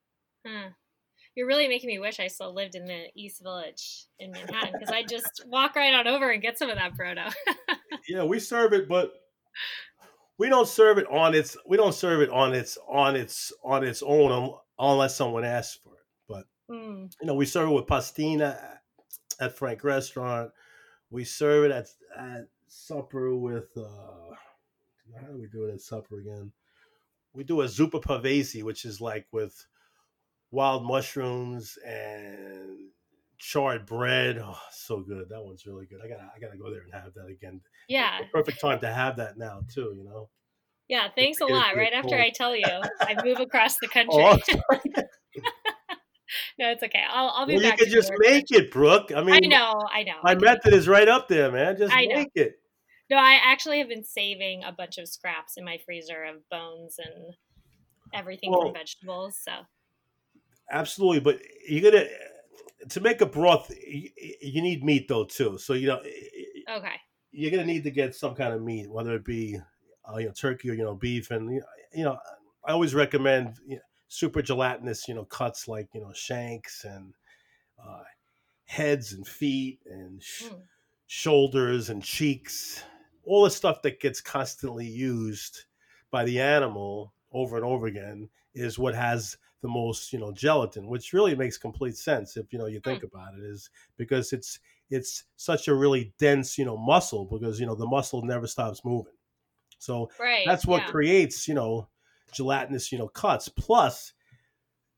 [0.47, 0.69] Huh.
[1.35, 4.89] You're really making me wish I still lived in the East Village in Manhattan because
[4.93, 7.31] I just walk right on over and get some of that brodo.
[8.07, 9.11] Yeah, we serve it, but
[10.37, 11.57] we don't serve it on its.
[11.67, 15.79] We don't serve it on its on its on its own un- unless someone asks
[15.83, 16.05] for it.
[16.27, 17.11] But mm.
[17.21, 18.57] you know, we serve it with pastina
[19.39, 20.51] at Frank Restaurant.
[21.09, 23.69] We serve it at at supper with.
[23.77, 24.35] uh
[25.19, 26.51] How do we do it at supper again?
[27.33, 29.65] we do a zuppa pavesi, which is like with
[30.51, 32.89] wild mushrooms and
[33.37, 34.39] charred bread.
[34.43, 35.29] Oh, so good.
[35.29, 35.99] That one's really good.
[36.03, 37.61] I gotta I gotta go there and have that again.
[37.87, 38.19] Yeah.
[38.33, 40.29] Perfect time to have that now too, you know.
[40.89, 41.75] Yeah, thanks a lot.
[41.77, 42.65] Right after I tell you,
[42.99, 45.05] I move across the oh, country.
[45.41, 45.45] Oh,
[46.59, 47.03] no, it's okay.
[47.09, 47.79] I'll I'll be well, back.
[47.79, 49.11] You can just make it, Brooke.
[49.15, 50.17] I mean, I know, I know.
[50.23, 51.77] My method is right up there, man.
[51.77, 52.43] Just I make know.
[52.43, 52.59] it.
[53.09, 56.97] No, I actually have been saving a bunch of scraps in my freezer of bones
[56.99, 57.33] and
[58.13, 59.39] everything well, from vegetables.
[59.43, 59.51] So
[60.71, 62.09] absolutely, but you gotta
[62.89, 63.71] to make a broth.
[63.87, 65.57] You need meat though too.
[65.57, 66.01] So you know,
[66.77, 66.95] okay,
[67.31, 69.59] you're gonna need to get some kind of meat, whether it be
[70.11, 71.61] uh, you know turkey or you know beef, and
[71.93, 72.17] you know,
[72.65, 77.13] I always recommend you know, super gelatinous you know cuts like you know shanks and
[77.83, 78.03] uh,
[78.65, 80.61] heads and feet and sh- mm.
[81.07, 82.83] shoulders and cheeks
[83.25, 85.65] all the stuff that gets constantly used
[86.11, 90.87] by the animal over and over again is what has the most you know gelatin
[90.87, 93.11] which really makes complete sense if you know you think mm.
[93.11, 97.65] about it is because it's it's such a really dense you know muscle because you
[97.65, 99.13] know the muscle never stops moving
[99.79, 100.87] so right, that's what yeah.
[100.89, 101.87] creates you know
[102.31, 103.49] gelatinous you know cuts.
[103.49, 104.13] Plus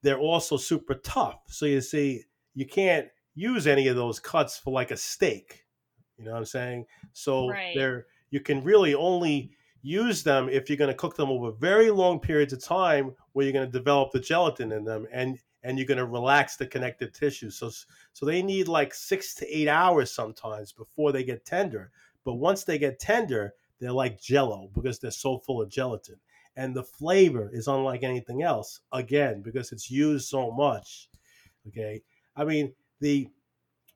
[0.02, 1.40] they're also super tough.
[1.48, 2.24] So you see
[2.54, 5.66] you can't use any of those cuts for like a steak.
[6.18, 6.86] You know what i'm saying?
[7.14, 7.74] So right.
[7.76, 9.52] they're you can really only
[9.82, 13.46] use them if you're going to cook them over very long periods of time where
[13.46, 16.66] you're going to develop the gelatin in them and and you're going to relax the
[16.66, 17.52] connective tissue.
[17.52, 17.70] So
[18.14, 21.92] so they need like 6 to 8 hours sometimes before they get tender.
[22.24, 26.16] But once they get tender they're like jello because they're so full of gelatin
[26.56, 31.10] and the flavor is unlike anything else again because it's used so much
[31.68, 32.02] okay
[32.38, 32.72] i mean
[33.02, 33.28] the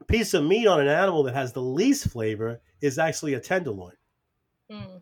[0.07, 3.95] piece of meat on an animal that has the least flavor is actually a tenderloin
[4.69, 5.01] mm.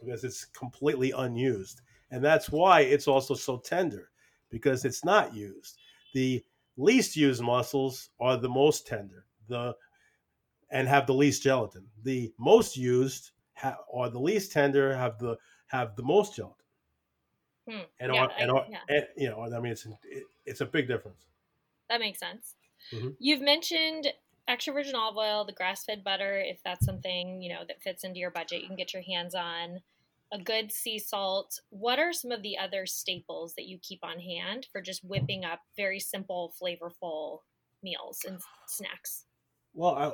[0.00, 1.80] because it's completely unused.
[2.10, 4.10] And that's why it's also so tender
[4.50, 5.76] because it's not used.
[6.14, 6.42] The
[6.76, 9.74] least used muscles are the most tender the
[10.70, 11.86] and have the least gelatin.
[12.02, 15.36] The most used ha- are the least tender, have the
[15.66, 16.54] have the most gelatin.
[17.68, 17.80] Hmm.
[18.00, 18.78] And, yeah, are, and, I, are, yeah.
[18.88, 21.26] and, you know, I mean, it's it, it's a big difference.
[21.90, 22.54] That makes sense.
[22.92, 23.08] Mm-hmm.
[23.18, 24.08] You've mentioned
[24.46, 28.04] extra virgin olive oil, the grass fed butter, if that's something, you know, that fits
[28.04, 29.80] into your budget, you can get your hands on.
[30.30, 31.60] A good sea salt.
[31.70, 35.44] What are some of the other staples that you keep on hand for just whipping
[35.44, 37.38] up very simple, flavorful
[37.82, 39.24] meals and snacks?
[39.72, 40.12] Well, I,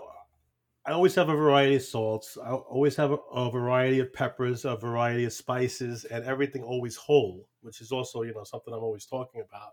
[0.86, 2.36] I always have a variety of salts.
[2.36, 6.94] I always have a, a variety of peppers, a variety of spices, and everything always
[6.94, 9.70] whole, which is also, you know, something I'm always talking about.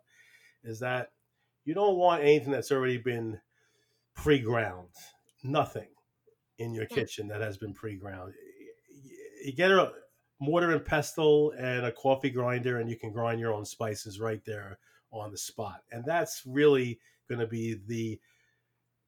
[0.64, 1.12] Is that
[1.66, 3.40] you don't want anything that's already been
[4.16, 4.88] pre-ground.
[5.44, 5.90] Nothing
[6.60, 6.96] in your hmm.
[6.96, 8.34] kitchen that has been pre-ground.
[9.44, 9.92] You get a
[10.40, 14.44] mortar and pestle and a coffee grinder, and you can grind your own spices right
[14.46, 14.80] there
[15.12, 15.82] on the spot.
[15.92, 18.20] And that's really going to be the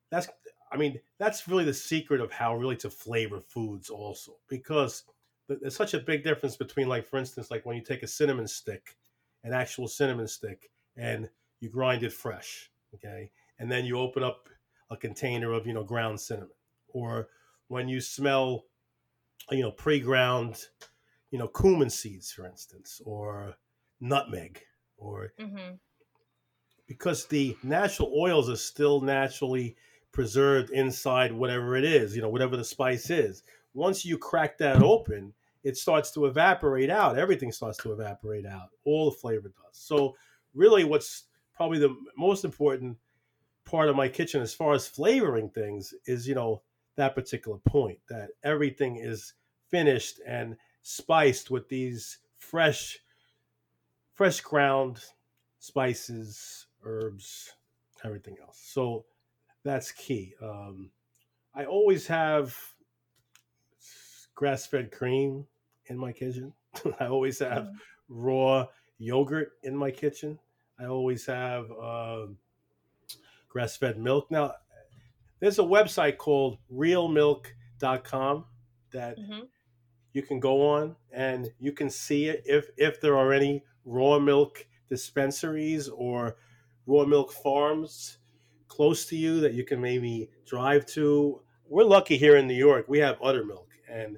[0.10, 0.28] that's
[0.74, 5.03] I mean that's really the secret of how really to flavor foods also because
[5.47, 8.47] there's such a big difference between like for instance like when you take a cinnamon
[8.47, 8.97] stick,
[9.43, 14.49] an actual cinnamon stick, and you grind it fresh, okay, and then you open up
[14.89, 16.49] a container of you know ground cinnamon
[16.88, 17.28] or
[17.67, 18.65] when you smell
[19.51, 20.67] you know pre-ground
[21.32, 23.55] you know cumin seeds for instance or
[23.99, 24.61] nutmeg
[24.97, 25.74] or mm-hmm.
[26.88, 29.76] because the natural oils are still naturally
[30.14, 33.43] preserved inside whatever it is you know whatever the spice is.
[33.74, 35.34] Once you crack that open
[35.64, 37.18] it starts to evaporate out.
[37.18, 38.70] Everything starts to evaporate out.
[38.84, 39.72] All the flavor does.
[39.72, 40.16] So
[40.53, 41.24] really what's
[41.55, 42.97] probably the most important
[43.66, 46.61] part of my kitchen as far as flavoring things is you know
[46.95, 49.34] that particular point that everything is
[49.70, 52.99] finished and spiced with these fresh
[54.14, 54.99] fresh ground
[55.59, 57.53] spices herbs
[58.03, 58.61] everything else.
[58.61, 59.05] So
[59.64, 60.89] that's key um,
[61.55, 62.55] i always have
[64.36, 65.45] grass-fed cream
[65.88, 66.53] in my kitchen
[66.99, 67.76] i always have mm.
[68.09, 68.66] raw
[68.97, 70.38] yogurt in my kitchen
[70.80, 72.38] i always have um,
[73.53, 74.30] grass fed milk.
[74.32, 74.55] Now,
[75.39, 78.45] there's a website called realmilk.com
[78.91, 79.41] that mm-hmm.
[80.14, 84.18] you can go on and you can see it if, if there are any raw
[84.18, 86.36] milk dispensaries or
[86.88, 88.18] raw milk farms
[88.74, 91.39] close to you that you can maybe drive to.
[91.69, 92.86] We're lucky here in New York.
[92.88, 94.17] We have Uddermilk and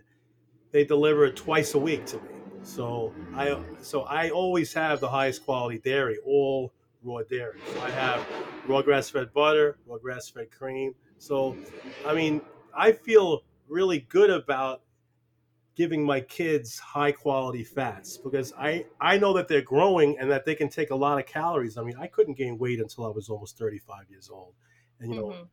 [0.71, 2.29] they deliver it twice a week to me.
[2.63, 6.71] So I so I always have the highest quality dairy all
[7.03, 7.59] raw dairy.
[7.73, 8.25] So I have
[8.65, 10.95] raw grass fed butter, raw grass fed cream.
[11.17, 11.57] So,
[12.05, 12.41] I mean,
[12.75, 14.81] I feel really good about
[15.75, 20.45] giving my kids high quality fats because I I know that they're growing and that
[20.45, 21.77] they can take a lot of calories.
[21.77, 24.55] I mean, I couldn't gain weight until I was almost 35 years old.
[24.99, 25.49] And you know, Mhm.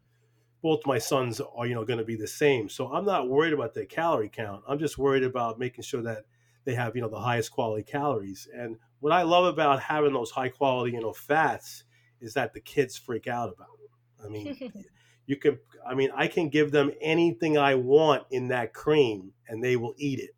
[0.63, 2.69] both my sons are you know going to be the same.
[2.69, 4.65] So I'm not worried about their calorie count.
[4.69, 6.25] I'm just worried about making sure that
[6.65, 8.49] they have you know the highest quality calories.
[8.55, 11.85] And what I love about having those high quality you know fats
[12.21, 13.79] is that the kids freak out about.
[13.79, 14.27] Them.
[14.27, 14.57] I mean,
[15.27, 19.63] you can I mean I can give them anything I want in that cream and
[19.63, 20.31] they will eat it.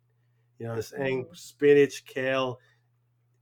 [0.59, 1.25] You know what I'm saying?
[1.25, 1.37] Mhm.
[1.37, 2.59] Spinach, kale,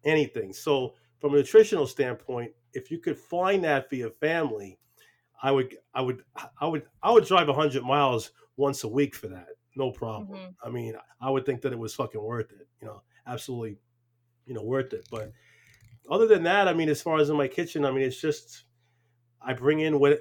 [0.04, 0.54] anything.
[0.54, 4.80] So from a nutritional standpoint, if you could find that for your family,
[5.42, 6.24] I would I would
[6.60, 9.48] I would I would drive 100 miles once a week for that.
[9.76, 10.38] No problem.
[10.40, 10.56] Mhm.
[10.64, 13.04] I mean, I would think that it was fucking worth it, you know.
[13.26, 13.80] Absolutely,
[14.46, 15.08] you know, worth it.
[15.12, 15.32] But
[16.10, 18.66] other than that, I mean, as far as in my kitchen, I mean, it's just
[19.46, 20.20] I bring in what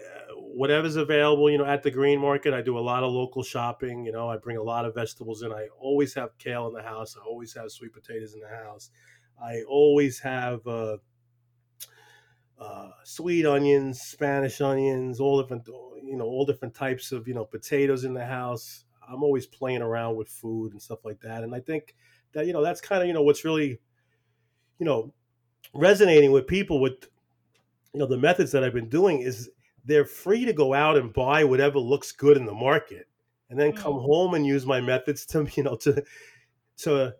[0.55, 2.53] whatever's available, you know, at the green market.
[2.53, 4.05] I do a lot of local shopping.
[4.05, 5.53] You know, I bring a lot of vegetables in.
[5.53, 7.16] I always have kale in the house.
[7.16, 8.91] I always have sweet potatoes in the house.
[9.43, 10.99] I always have uh,
[12.59, 17.45] uh, sweet onions, Spanish onions, all different, you know, all different types of you know
[17.45, 18.85] potatoes in the house.
[19.09, 21.43] I'm always playing around with food and stuff like that.
[21.43, 21.95] And I think
[22.33, 23.81] that you know that's kind of you know what's really,
[24.79, 25.12] you know,
[25.75, 27.09] resonating with people with
[27.93, 29.51] you know the methods that I've been doing is
[29.84, 33.09] they're free to go out and buy whatever looks good in the market
[33.51, 34.03] and then come Mm.
[34.07, 36.03] home and use my methods to you know to
[36.78, 37.16] to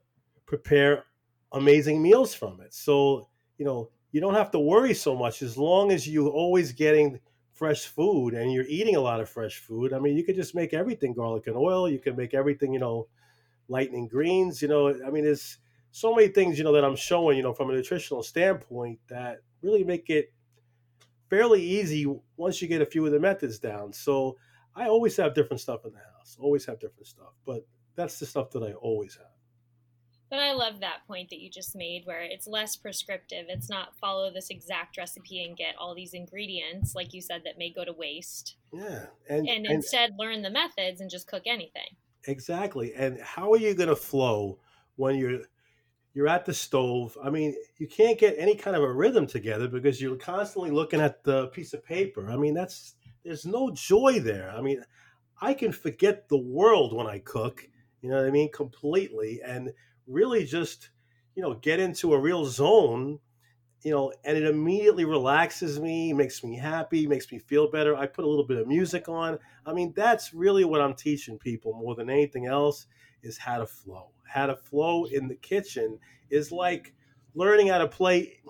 [0.47, 1.05] prepare
[1.53, 2.75] amazing meals from it.
[2.75, 6.73] So you know you don't have to worry so much as long as you're always
[6.73, 7.21] getting
[7.53, 9.93] fresh food and you're eating a lot of fresh food.
[9.93, 11.89] I mean you could just make everything garlic and oil.
[11.89, 13.09] You can make everything you know
[13.69, 15.59] lightning greens you know i mean there's
[15.93, 19.41] so many things you know that i'm showing you know from a nutritional standpoint that
[19.63, 20.33] really make it
[21.33, 22.05] fairly easy
[22.37, 23.91] once you get a few of the methods down.
[23.91, 24.37] So
[24.77, 26.37] I always have different stuff in the house.
[26.39, 27.67] Always have different stuff, but
[27.97, 29.27] that's the stuff that I always have.
[30.29, 33.47] But I love that point that you just made where it's less prescriptive.
[33.49, 37.57] It's not follow this exact recipe and get all these ingredients, like you said, that
[37.57, 38.57] may go to waste.
[38.71, 41.97] Yeah, and, And, and instead learn the methods and just cook anything.
[42.25, 42.93] exactly.
[42.95, 44.59] And how are you going to flow
[44.97, 45.41] when you're
[46.15, 47.17] you're at the stove?
[47.23, 51.01] I mean, you can't get any kind of a rhythm together because you're constantly looking
[51.01, 52.31] at the piece of paper.
[52.31, 52.95] I mean, that's
[53.25, 54.53] there's no joy there.
[54.57, 54.85] I mean,
[55.41, 57.67] I can forget the world when I cook.
[58.01, 58.51] You know what I mean?
[58.53, 59.73] Completely, and
[60.07, 60.91] really just
[61.35, 63.19] you know get into a real zone.
[63.83, 67.97] You know, and it immediately relaxes me, makes me happy, makes me feel better.
[67.97, 69.41] I put a little bit of music on.
[69.67, 72.87] I mean, that's really what I'm teaching people more than anything else
[73.25, 74.12] is how to flow.
[74.33, 75.99] How to flow in the kitchen
[76.31, 76.95] is like
[77.35, 78.41] learning how to play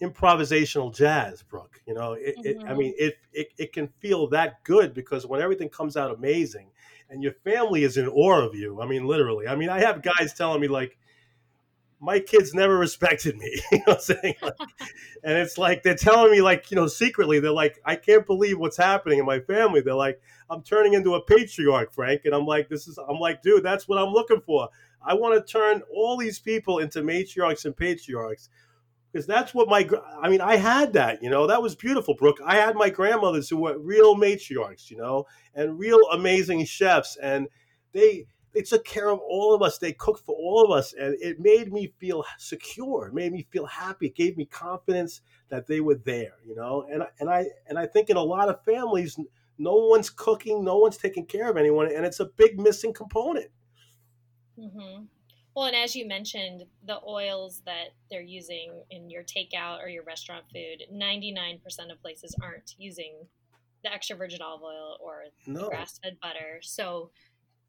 [0.00, 1.80] improvisational jazz, Brooke.
[1.86, 2.78] You know, it, it, I Mhm.
[2.78, 6.70] mean, it, it it can feel that good because when everything comes out amazing,
[7.10, 8.80] and your family is in awe of you.
[8.80, 9.46] I mean, literally.
[9.46, 10.96] I mean, I have guys telling me like,
[12.00, 13.60] my kids never respected me.
[13.72, 14.34] you know what I'm saying?
[14.42, 14.72] Like,
[15.22, 18.58] and it's like they're telling me like, you know, secretly they're like, I can't believe
[18.58, 19.80] what's happening in my family.
[19.82, 20.20] They're like,
[20.50, 22.98] I'm turning into a patriarch, Frank, and I'm like, this is.
[22.98, 24.68] I'm like, dude, that's what I'm looking for.
[25.06, 28.48] I want to turn all these people into matriarchs and patriarchs
[29.12, 29.88] because that's what my
[30.20, 31.46] I mean I had that you know?
[31.46, 32.38] That was beautiful Brooke.
[32.44, 35.26] I had my grandmothers who were real matriarchs you know?
[35.54, 37.48] And real amazing chefs and
[37.92, 39.78] they they took care of all of us.
[39.78, 43.46] They cooked for all of us and it made me feel secure it made me
[43.50, 46.86] feel happy it gave me confidence that they were there you know?
[46.90, 49.18] And and I and I think in a lot of families
[49.58, 53.50] no one's cooking no one's taking care of anyone and it's a big missing component
[54.58, 55.04] hmm
[55.54, 60.04] Well, and as you mentioned, the oils that they're using in your takeout or your
[60.04, 63.28] restaurant food, 99% of places aren't using
[63.84, 66.60] the extra virgin olive oil or no grass fed butter.
[66.62, 67.12] So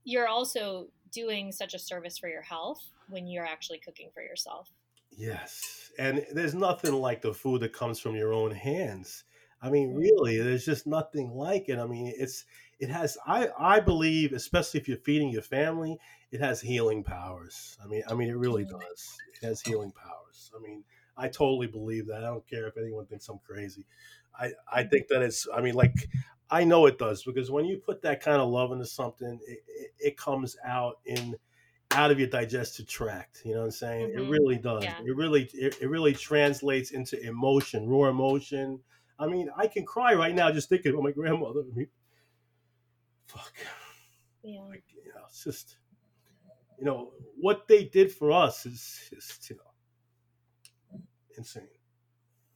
[0.06, 4.72] you're also doing such a service for your health when you're actually cooking for yourself.
[5.12, 5.92] Yes.
[6.00, 9.26] And there's nothing like the food that comes from your own hands.
[9.62, 9.94] I mean, Mhm.
[9.94, 11.80] really, there's just nothing like it.
[11.80, 12.46] I mean, it's
[12.84, 15.98] it has I I believe, especially if you're feeding your family,
[16.32, 17.78] it has healing powers.
[17.84, 19.18] I mean, I mean it really does.
[19.42, 20.52] It has healing powers.
[20.56, 20.84] I mean,
[21.18, 22.18] I totally believe that.
[22.24, 23.86] I don't care if anyone thinks I'm crazy.
[24.40, 26.10] I I think that it's I mean, like
[26.50, 29.60] I know it does because when you put that kind of love into something, it,
[29.68, 31.36] it, it comes out in
[31.92, 33.42] out of your digestive tract.
[33.46, 34.12] You know what I'm saying?
[34.16, 34.32] It Mhm.
[34.32, 34.84] really does.
[34.84, 35.00] Yeah.
[35.00, 38.84] It really it, it really translates into emotion, raw emotion.
[39.20, 41.62] I mean, I can cry right now just thinking about my grandmother.
[41.62, 41.88] I mean,
[43.34, 43.54] fuck.
[44.44, 44.62] Yeah.
[44.70, 45.78] Like, you know, it's just
[46.80, 51.02] you know what they did for us is just you know
[51.38, 51.68] insane.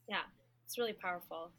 [0.09, 0.23] Yeah,
[0.65, 1.51] it's really powerful.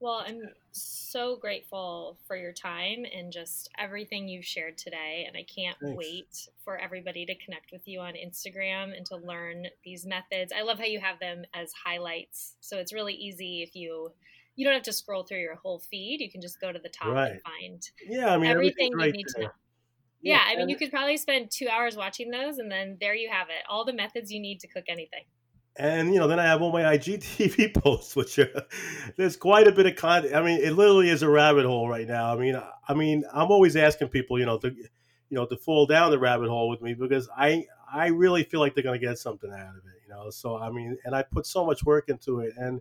[0.00, 0.40] Well, I'm
[0.72, 5.26] so grateful for your time and just everything you've shared today.
[5.28, 5.96] And I can't Thanks.
[5.98, 10.54] wait for everybody to connect with you on Instagram and to learn these methods.
[10.56, 12.54] I love how you have them as highlights.
[12.60, 14.12] So it's really easy if you
[14.56, 16.20] you don't have to scroll through your whole feed.
[16.20, 17.32] You can just go to the top Right.
[17.32, 19.48] and find Yeah, I mean everything everything's you right need to know.
[20.22, 23.30] Yeah, I mean, you could probably spend two hours watching those, and then there you
[23.30, 23.64] have it.
[23.70, 25.24] All the methods you need to cook anything.
[25.76, 28.64] and you know then i have all my igtv posts which are
[29.16, 32.08] there's quite a bit of content i mean it literally is a rabbit hole right
[32.08, 34.88] now i mean I, I mean i'm always asking people you know to you
[35.30, 38.74] know to fall down the rabbit hole with me because i i really feel like
[38.74, 41.22] they're going to get something out of it you know so i mean and i
[41.22, 42.80] put so much work into it and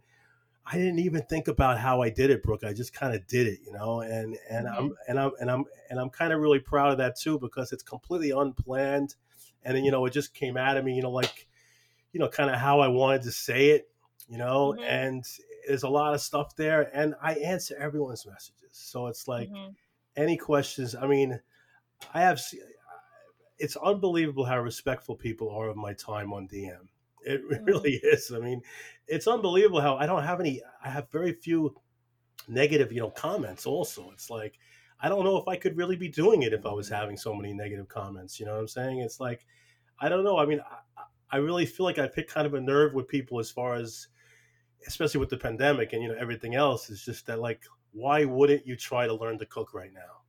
[0.66, 3.48] i didn't even think about how i did it brooke i just kind of did
[3.48, 6.60] it you know and and i'm and i'm and i'm and i'm kind of really
[6.60, 9.16] proud of that too because it's completely unplanned
[9.64, 11.48] and then you know it just came out of me you know like
[12.12, 13.90] you know, kind of how I wanted to say it,
[14.28, 14.84] you know, Mhm.
[14.84, 15.26] and
[15.68, 18.72] there's a lot of stuff there, and I answer everyone's messages.
[18.72, 19.76] So it's like Mhm.
[20.16, 20.96] any questions.
[20.96, 21.40] I mean,
[22.14, 22.42] I have.
[23.58, 26.88] It's unbelievable how respectful people are of my time on DM.
[27.24, 27.66] It Mhm.
[27.68, 28.32] really is.
[28.32, 28.62] I mean,
[29.08, 30.62] it's unbelievable how I don't have any.
[30.84, 31.76] I have very few
[32.48, 33.66] negative, you know, comments.
[33.66, 34.60] Also, it's like
[35.02, 37.34] I don't know if I could really be doing it if I was having so
[37.34, 38.40] many negative comments.
[38.40, 39.00] You know what I'm saying?
[39.00, 39.46] It's like
[40.00, 40.38] I don't know.
[40.40, 43.40] I mean, I, I really feel like I pick kind of a nerve with people
[43.40, 44.08] as far as,
[44.88, 46.90] especially with the pandemic and you know everything else.
[46.90, 47.64] Is just that like,
[47.94, 50.22] why wouldn't you try to learn to cook right now?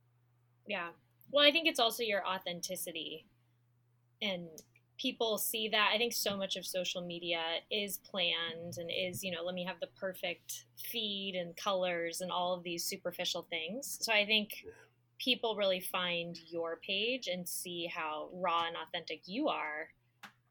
[0.67, 0.89] Yeah.
[1.31, 3.25] Well, I think it's also your authenticity.
[4.21, 4.47] And
[5.01, 5.91] people see that.
[5.93, 7.41] I think so much of social media
[7.71, 12.31] is planned and is, you know, let me have the perfect feed and colors and
[12.31, 13.97] all of these superficial things.
[14.01, 14.63] So I think
[15.17, 19.89] people really find your page and see how raw and authentic you are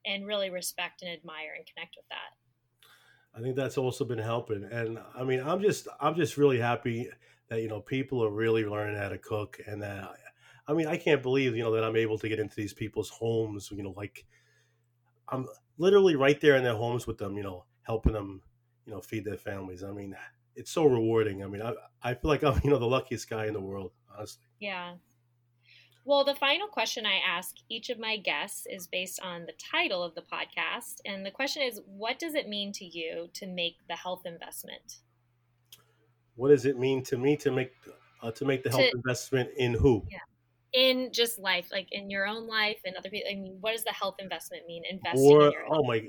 [0.04, 3.38] and really respect and admire and connect with that.
[3.38, 4.64] I think that's also been helping.
[4.64, 7.08] And I mean, I'm just I'm just really happy
[7.48, 10.16] that you know people are really learning how to cook, and that
[10.66, 13.08] I mean, I can't believe you know that I'm able to get into these people's
[13.08, 13.70] homes.
[13.70, 14.26] You know, like
[15.30, 17.36] I'm literally right there in their homes with them.
[17.36, 18.42] You know, helping them,
[18.86, 19.82] you know, feed their families.
[19.82, 20.16] I mean,
[20.56, 21.42] it's so rewarding.
[21.42, 23.92] I mean, I I feel like I'm you know the luckiest guy in the world,
[24.14, 24.44] honestly.
[24.60, 24.96] Yeah.
[26.04, 30.02] Well, the final question I ask each of my guests is based on the title
[30.02, 30.96] of the podcast.
[31.04, 35.00] And the question is What does it mean to you to make the health investment?
[36.36, 37.72] What does it mean to me to make
[38.22, 40.04] uh, to make the health To- investment in who?
[40.72, 43.30] In just life, like in your own life and other people.
[43.30, 44.84] I mean, what does the health investment mean?
[44.88, 46.06] Investing or in your oh my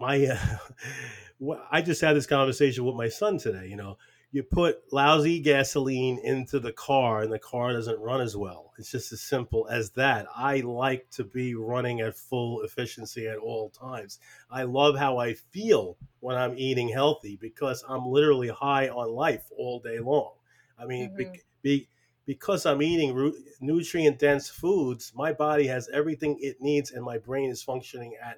[0.00, 3.96] my uh, i just had this conversation with my son today you know
[4.32, 8.90] you put lousy gasoline into the car and the car doesn't run as well it's
[8.90, 13.70] just as simple as that i like to be running at full efficiency at all
[13.70, 14.18] times
[14.50, 19.48] i love how i feel when i'm eating healthy because i'm literally high on life
[19.56, 20.34] all day long
[20.78, 21.40] i mean be, Mhm.
[21.62, 21.88] be,
[22.26, 27.50] because i'm eating nutrient dense foods my body has everything it needs and my brain
[27.50, 28.36] is functioning at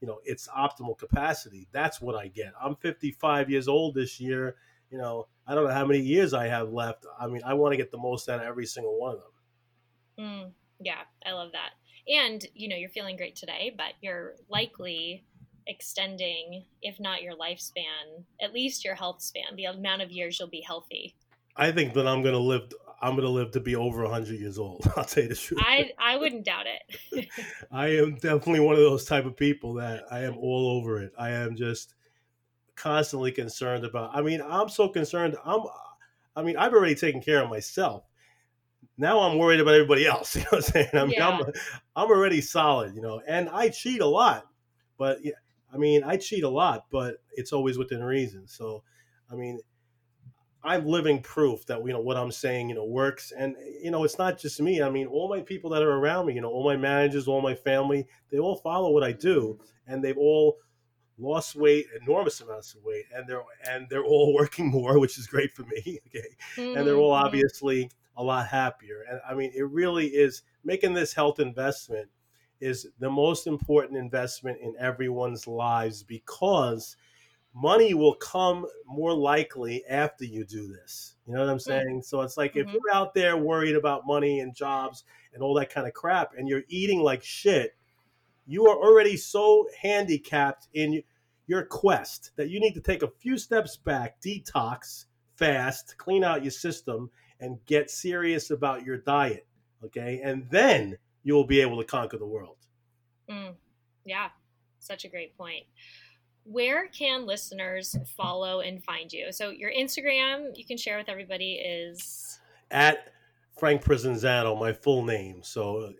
[0.00, 1.68] you know its optimal capacity.
[1.72, 2.52] That's what i get.
[2.62, 4.56] I'm 55 years old this year
[4.90, 7.04] you know i don't know how many years i have left.
[7.18, 9.32] I mean i want to get the most out of every single one of them.
[10.18, 11.70] Mm, yeah, I love that.
[12.08, 15.24] And, you know, you're feeling great today, but you're likely
[15.66, 20.48] extending, if not your lifespan, at least your health span, the amount of years you'll
[20.48, 21.16] be healthy.
[21.56, 22.70] i think that i'm going to live
[23.00, 25.60] i'm going to live to be over 100 years old i'll tell you the truth
[25.62, 27.28] I I wouldn't doubt it.
[27.72, 31.12] I am definitely one of those type of people that I am all over it.
[31.18, 31.94] I am just
[32.74, 34.10] constantly concerned about.
[34.14, 35.36] I mean, I'm so concerned.
[35.44, 35.62] I'm.
[36.34, 38.04] I mean, I've already taken care of myself.
[38.98, 40.36] Now I'm worried about everybody else.
[40.36, 40.88] You know what I'm saying?
[40.92, 41.42] I mean, I'm,
[41.96, 42.94] I'm already solid.
[42.94, 44.46] You know, and I cheat a lot,
[44.98, 45.32] but yeah,
[45.72, 48.46] I mean, I cheat a lot, but it's always within reason.
[48.46, 48.82] So,
[49.30, 49.60] I mean,
[50.66, 53.32] I'm living proof that you know what I'm saying, you know, works.
[53.32, 54.82] And you know, it's not just me.
[54.82, 57.40] I mean, all my people that are around me, you know, all my managers, all
[57.40, 60.58] my family, they all follow what I do, and they've all
[61.18, 65.26] lost weight, enormous amounts of weight, and they're and they're all working more, which is
[65.26, 66.00] great for me.
[66.08, 66.36] Okay,
[66.74, 67.24] and they're all Mhm.
[67.26, 69.02] obviously a lot happier.
[69.08, 72.08] And I mean, it really is making this health investment
[72.60, 76.96] is the most important investment in everyone's lives because
[77.56, 81.14] money will come more likely after you do this.
[81.26, 82.02] You know what I'm saying?
[82.02, 82.74] So it's like if Mhm.
[82.74, 86.46] you're out there worried about money and jobs and all that kind of crap and
[86.46, 87.74] you're eating like shit,
[88.46, 91.02] you are already so handicapped in
[91.46, 96.42] your quest that you need to take a few steps back, detox, fast, clean out
[96.44, 99.46] your system, and get serious about your diet.
[99.82, 100.20] Okay.
[100.22, 102.58] And then you will be able to conquer the world.
[103.30, 103.56] Mm,
[104.04, 104.28] yeah,
[104.78, 105.64] such a great point.
[106.48, 109.32] Where can listeners follow and find you?
[109.32, 112.38] So your Instagram, you can share with everybody is
[112.70, 113.10] at
[113.58, 115.42] Frank Prisinzano, my full name.
[115.42, 115.92] So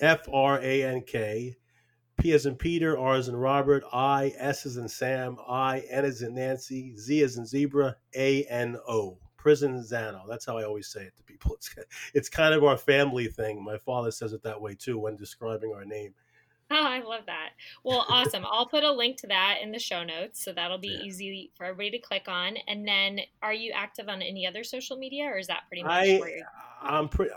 [0.00, 1.56] F R A N K,
[2.18, 6.04] P as in Peter, R as in Robert, I, S as in Sam, I, N
[6.04, 9.18] as in Nancy, Z as in zebra, A N O.
[9.38, 10.28] Prisinzano.
[10.28, 11.52] That's how I always say it to people.
[11.56, 11.74] It's
[12.14, 13.62] it's kind of our family thing.
[13.64, 16.14] My father says it that way too when describing our name.
[16.72, 17.50] Oh, I love that.
[17.82, 18.44] Well, awesome.
[18.48, 21.04] I'll put a link to that in the show notes, so that'll be yeah.
[21.04, 22.56] easy for everybody to click on.
[22.68, 25.92] And then, are you active on any other social media, or is that pretty much
[25.92, 26.30] I, where?
[26.80, 27.32] I'm pretty.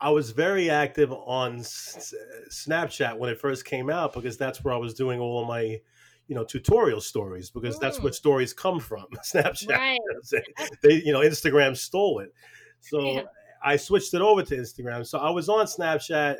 [0.00, 2.14] I was very active on S-
[2.50, 5.78] Snapchat when it first came out because that's where I was doing all of my,
[6.26, 7.80] you know, tutorial stories because mm.
[7.80, 9.04] that's what stories come from.
[9.24, 10.00] Snapchat, right.
[10.82, 12.32] they, you know, Instagram stole it,
[12.80, 13.22] so yeah.
[13.62, 15.06] I switched it over to Instagram.
[15.06, 16.36] So I was on Snapchat.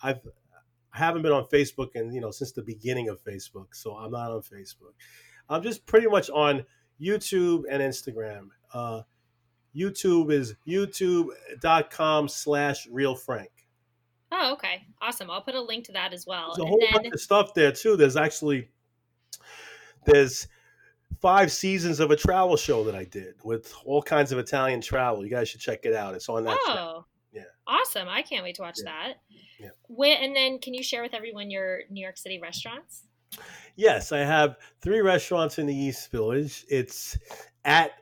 [0.00, 0.20] I've
[0.98, 4.10] I haven't been on Facebook and you know since the beginning of Facebook, so I'm
[4.10, 4.94] not on Facebook.
[5.48, 6.64] I'm just pretty much on
[7.00, 8.48] YouTube and Instagram.
[8.74, 9.02] Uh,
[9.74, 13.50] YouTube is youtube.com slash real frank.
[14.32, 14.82] Oh, okay.
[15.00, 15.30] Awesome.
[15.30, 16.54] I'll put a link to that as well.
[16.54, 16.92] There's a whole then...
[16.92, 17.96] bunch of stuff there too.
[17.96, 18.68] There's actually
[20.04, 20.48] there's
[21.20, 25.24] five seasons of a travel show that I did with all kinds of Italian travel.
[25.24, 26.14] You guys should check it out.
[26.14, 26.58] It's on that.
[26.60, 27.06] Oh, channel.
[27.68, 28.08] Awesome.
[28.08, 28.90] I can't wait to watch yeah.
[28.90, 29.14] that.
[29.60, 30.14] Yeah.
[30.14, 33.04] And then can you share with everyone your New York City restaurants?
[33.76, 36.64] Yes, I have three restaurants in the East Village.
[36.68, 37.18] It's
[37.64, 37.92] at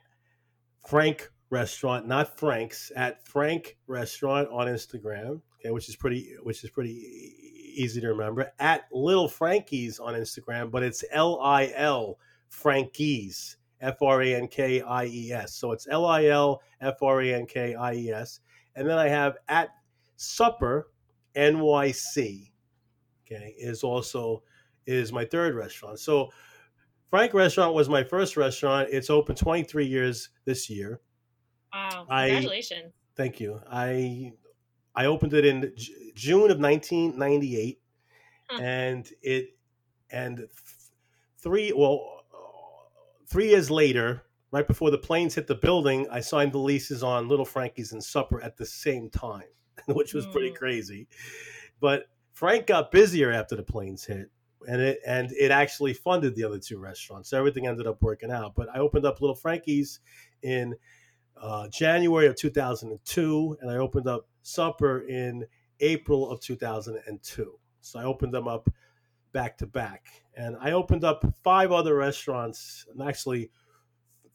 [0.86, 5.40] Frank Restaurant, not Frank's, at Frank Restaurant on Instagram.
[5.60, 6.92] Okay, which is pretty, which is pretty
[7.74, 8.52] easy to remember.
[8.60, 14.46] At Little Frankie's on Instagram, but it's L I L Frankie's, F R A N
[14.48, 15.54] K I E S.
[15.54, 18.40] So it's L I L F R A N K I E S.
[18.76, 19.70] And then I have at
[20.16, 20.90] Supper
[21.34, 22.50] NYC,
[23.24, 24.42] okay, is also
[24.86, 25.98] is my third restaurant.
[25.98, 26.30] So
[27.10, 28.88] Frank Restaurant was my first restaurant.
[28.90, 31.00] It's open 23 years this year.
[31.72, 32.06] Wow!
[32.08, 32.92] Congratulations.
[32.94, 33.60] I, thank you.
[33.70, 34.32] I
[34.94, 37.80] I opened it in J- June of 1998,
[38.48, 38.62] huh.
[38.62, 39.56] and it
[40.10, 40.46] and
[41.38, 42.24] three well
[43.26, 44.25] three years later,
[44.56, 48.02] right before the planes hit the building, I signed the leases on Little Frankie's and
[48.02, 49.44] Supper at the same time.
[49.86, 50.56] which was pretty mm.
[50.56, 51.08] crazy.
[51.80, 54.30] But Frank got busier after the planes hit,
[54.68, 57.30] and it and it actually funded the other two restaurants.
[57.30, 58.54] So everything ended up working out.
[58.54, 60.00] But I opened up Little Frankie's
[60.42, 60.74] in
[61.40, 65.46] uh, January of 2002, and I opened up Supper in
[65.80, 67.58] April of 2002.
[67.80, 68.68] So I opened them up
[69.32, 73.50] back to back, and I opened up five other restaurants, and actually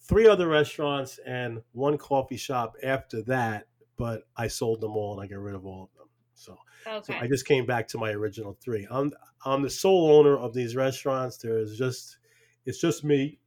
[0.01, 3.67] three other restaurants and one coffee shop after that
[4.01, 6.07] but I sold them all and I got rid of all of them.
[6.33, 7.13] So, okay.
[7.13, 8.87] so I just came back to my original three.
[8.89, 9.11] I'm
[9.45, 11.37] I'm the sole owner of these restaurants.
[11.37, 12.17] There's just
[12.65, 13.37] it's just me,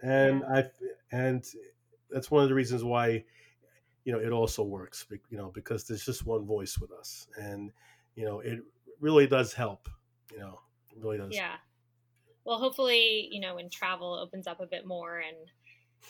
[0.00, 0.66] and I
[1.10, 1.44] and
[2.08, 3.24] that's one of the reasons why
[4.04, 5.04] you know it also works.
[5.28, 7.72] You know because there's just one voice with us, and
[8.14, 8.60] you know it
[9.00, 9.88] really does help.
[10.30, 10.60] You know,
[10.92, 11.34] it really does.
[11.34, 11.56] Yeah.
[12.44, 15.36] Well, hopefully, you know, when travel opens up a bit more and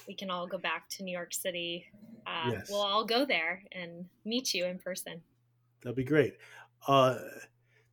[0.06, 1.86] we can all go back to New York City.
[2.26, 2.68] Uh, yes.
[2.70, 5.20] We'll all go there and meet you in person.
[5.82, 6.34] That'd be great.
[6.86, 7.16] Uh,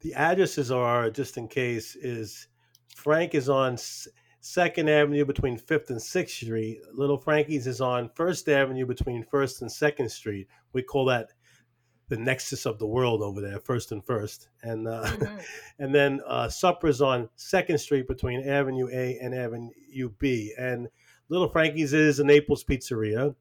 [0.01, 2.47] the addresses are just in case is
[2.95, 3.77] Frank is on
[4.41, 6.79] Second Avenue between Fifth and Sixth Street.
[6.93, 10.47] Little Frankie's is on First Avenue between First and Second Street.
[10.73, 11.31] We call that
[12.09, 15.37] the nexus of the world over there, First and First, and uh, mm-hmm.
[15.79, 20.87] and then uh, Supper's on Second Street between Avenue A and Avenue B, and
[21.29, 23.35] Little Frankie's is a Naples pizzeria.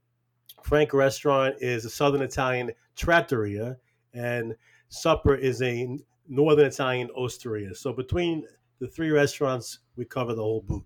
[0.63, 3.77] Frank Restaurant is a Southern Italian trattoria,
[4.15, 4.57] and
[4.89, 5.99] Supper is a
[6.29, 7.75] Northern Italian osteria.
[7.75, 8.45] So between
[8.81, 10.85] the three restaurants, we cover the whole boot.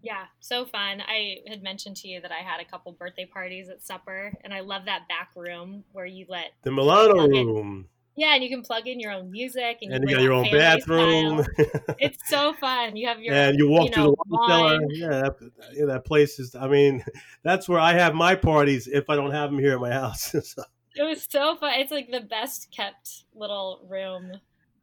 [0.00, 1.00] Yeah, so fun.
[1.00, 4.54] I had mentioned to you that I had a couple birthday parties at Supper, and
[4.54, 7.88] I love that back room where you let the Milano room.
[8.18, 10.50] Yeah, and you can plug in your own music, and, and you, got your own
[10.50, 11.46] bathroom.
[12.00, 12.96] it's so fun.
[12.96, 14.80] You have your and you walk you through know, the wine cellar.
[14.90, 15.36] Yeah, that,
[15.72, 16.56] yeah, that place is.
[16.56, 17.04] I mean,
[17.44, 20.34] that's where I have my parties if I don't have them here at my house.
[20.42, 20.64] so.
[20.96, 21.74] It was so fun.
[21.76, 24.32] It's like the best kept little room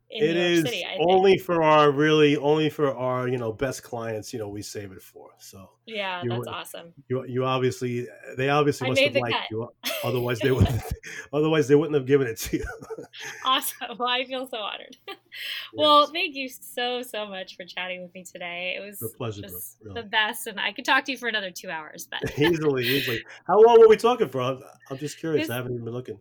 [0.09, 4.39] it is City, only for our really only for our you know best clients you
[4.39, 6.93] know we save it for so yeah you, that's awesome.
[7.09, 8.07] you, you obviously
[8.37, 9.51] they obviously I must have liked cut.
[9.51, 9.69] you
[10.03, 10.81] otherwise they wouldn't
[11.33, 12.65] otherwise they wouldn't have given it to you.
[13.45, 13.97] Awesome.
[13.97, 14.97] Well i feel so honored
[15.73, 18.75] well, thank you so so much for chatting with me today.
[18.77, 20.01] It was a pleasure, just really.
[20.01, 22.07] the best, and I could talk to you for another two hours.
[22.09, 23.23] But easily, easily.
[23.47, 24.41] How long were we talking for?
[24.41, 24.59] I'm,
[24.89, 25.49] I'm just curious.
[25.49, 26.19] I haven't even been looking.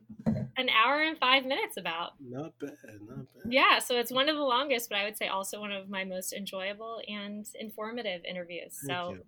[0.57, 2.13] An hour and five minutes, about.
[2.21, 2.71] Not bad,
[3.07, 3.53] not bad.
[3.53, 6.05] Yeah, so it's one of the longest, but I would say also one of my
[6.05, 8.79] most enjoyable and informative interviews.
[8.87, 9.19] So,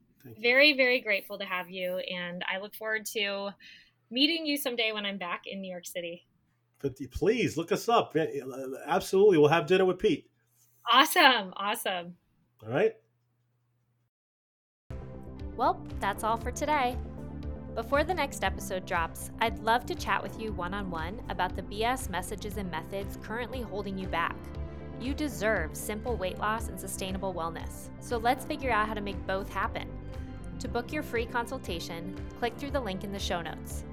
[0.40, 3.50] very very grateful to have you, and I look forward to
[4.10, 6.26] meeting you someday when I'm back in New York City.
[6.90, 8.16] Please look us up.
[8.86, 9.38] Absolutely.
[9.38, 10.30] We'll have dinner with Pete.
[10.92, 11.52] Awesome.
[11.56, 12.14] Awesome.
[12.62, 12.94] All right.
[15.56, 16.96] Well, that's all for today.
[17.74, 21.56] Before the next episode drops, I'd love to chat with you one on one about
[21.56, 24.36] the BS messages and methods currently holding you back.
[24.98, 29.26] You deserve simple weight loss and sustainable wellness, so let's figure out how to make
[29.26, 29.90] both happen.
[30.60, 33.84] To book your free consultation, click through the link in the show notes.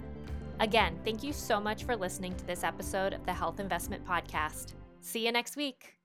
[0.60, 4.74] Again, thank you so much for listening to this episode of the Health Investment Podcast.
[5.02, 5.98] See you next week.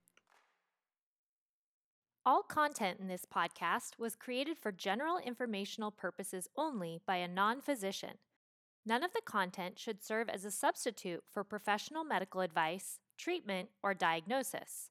[2.24, 7.60] All content in this podcast was created for general informational purposes only by a non
[7.60, 8.18] physician.
[8.84, 13.94] None of the content should serve as a substitute for professional medical advice, treatment, or
[13.94, 14.90] diagnosis.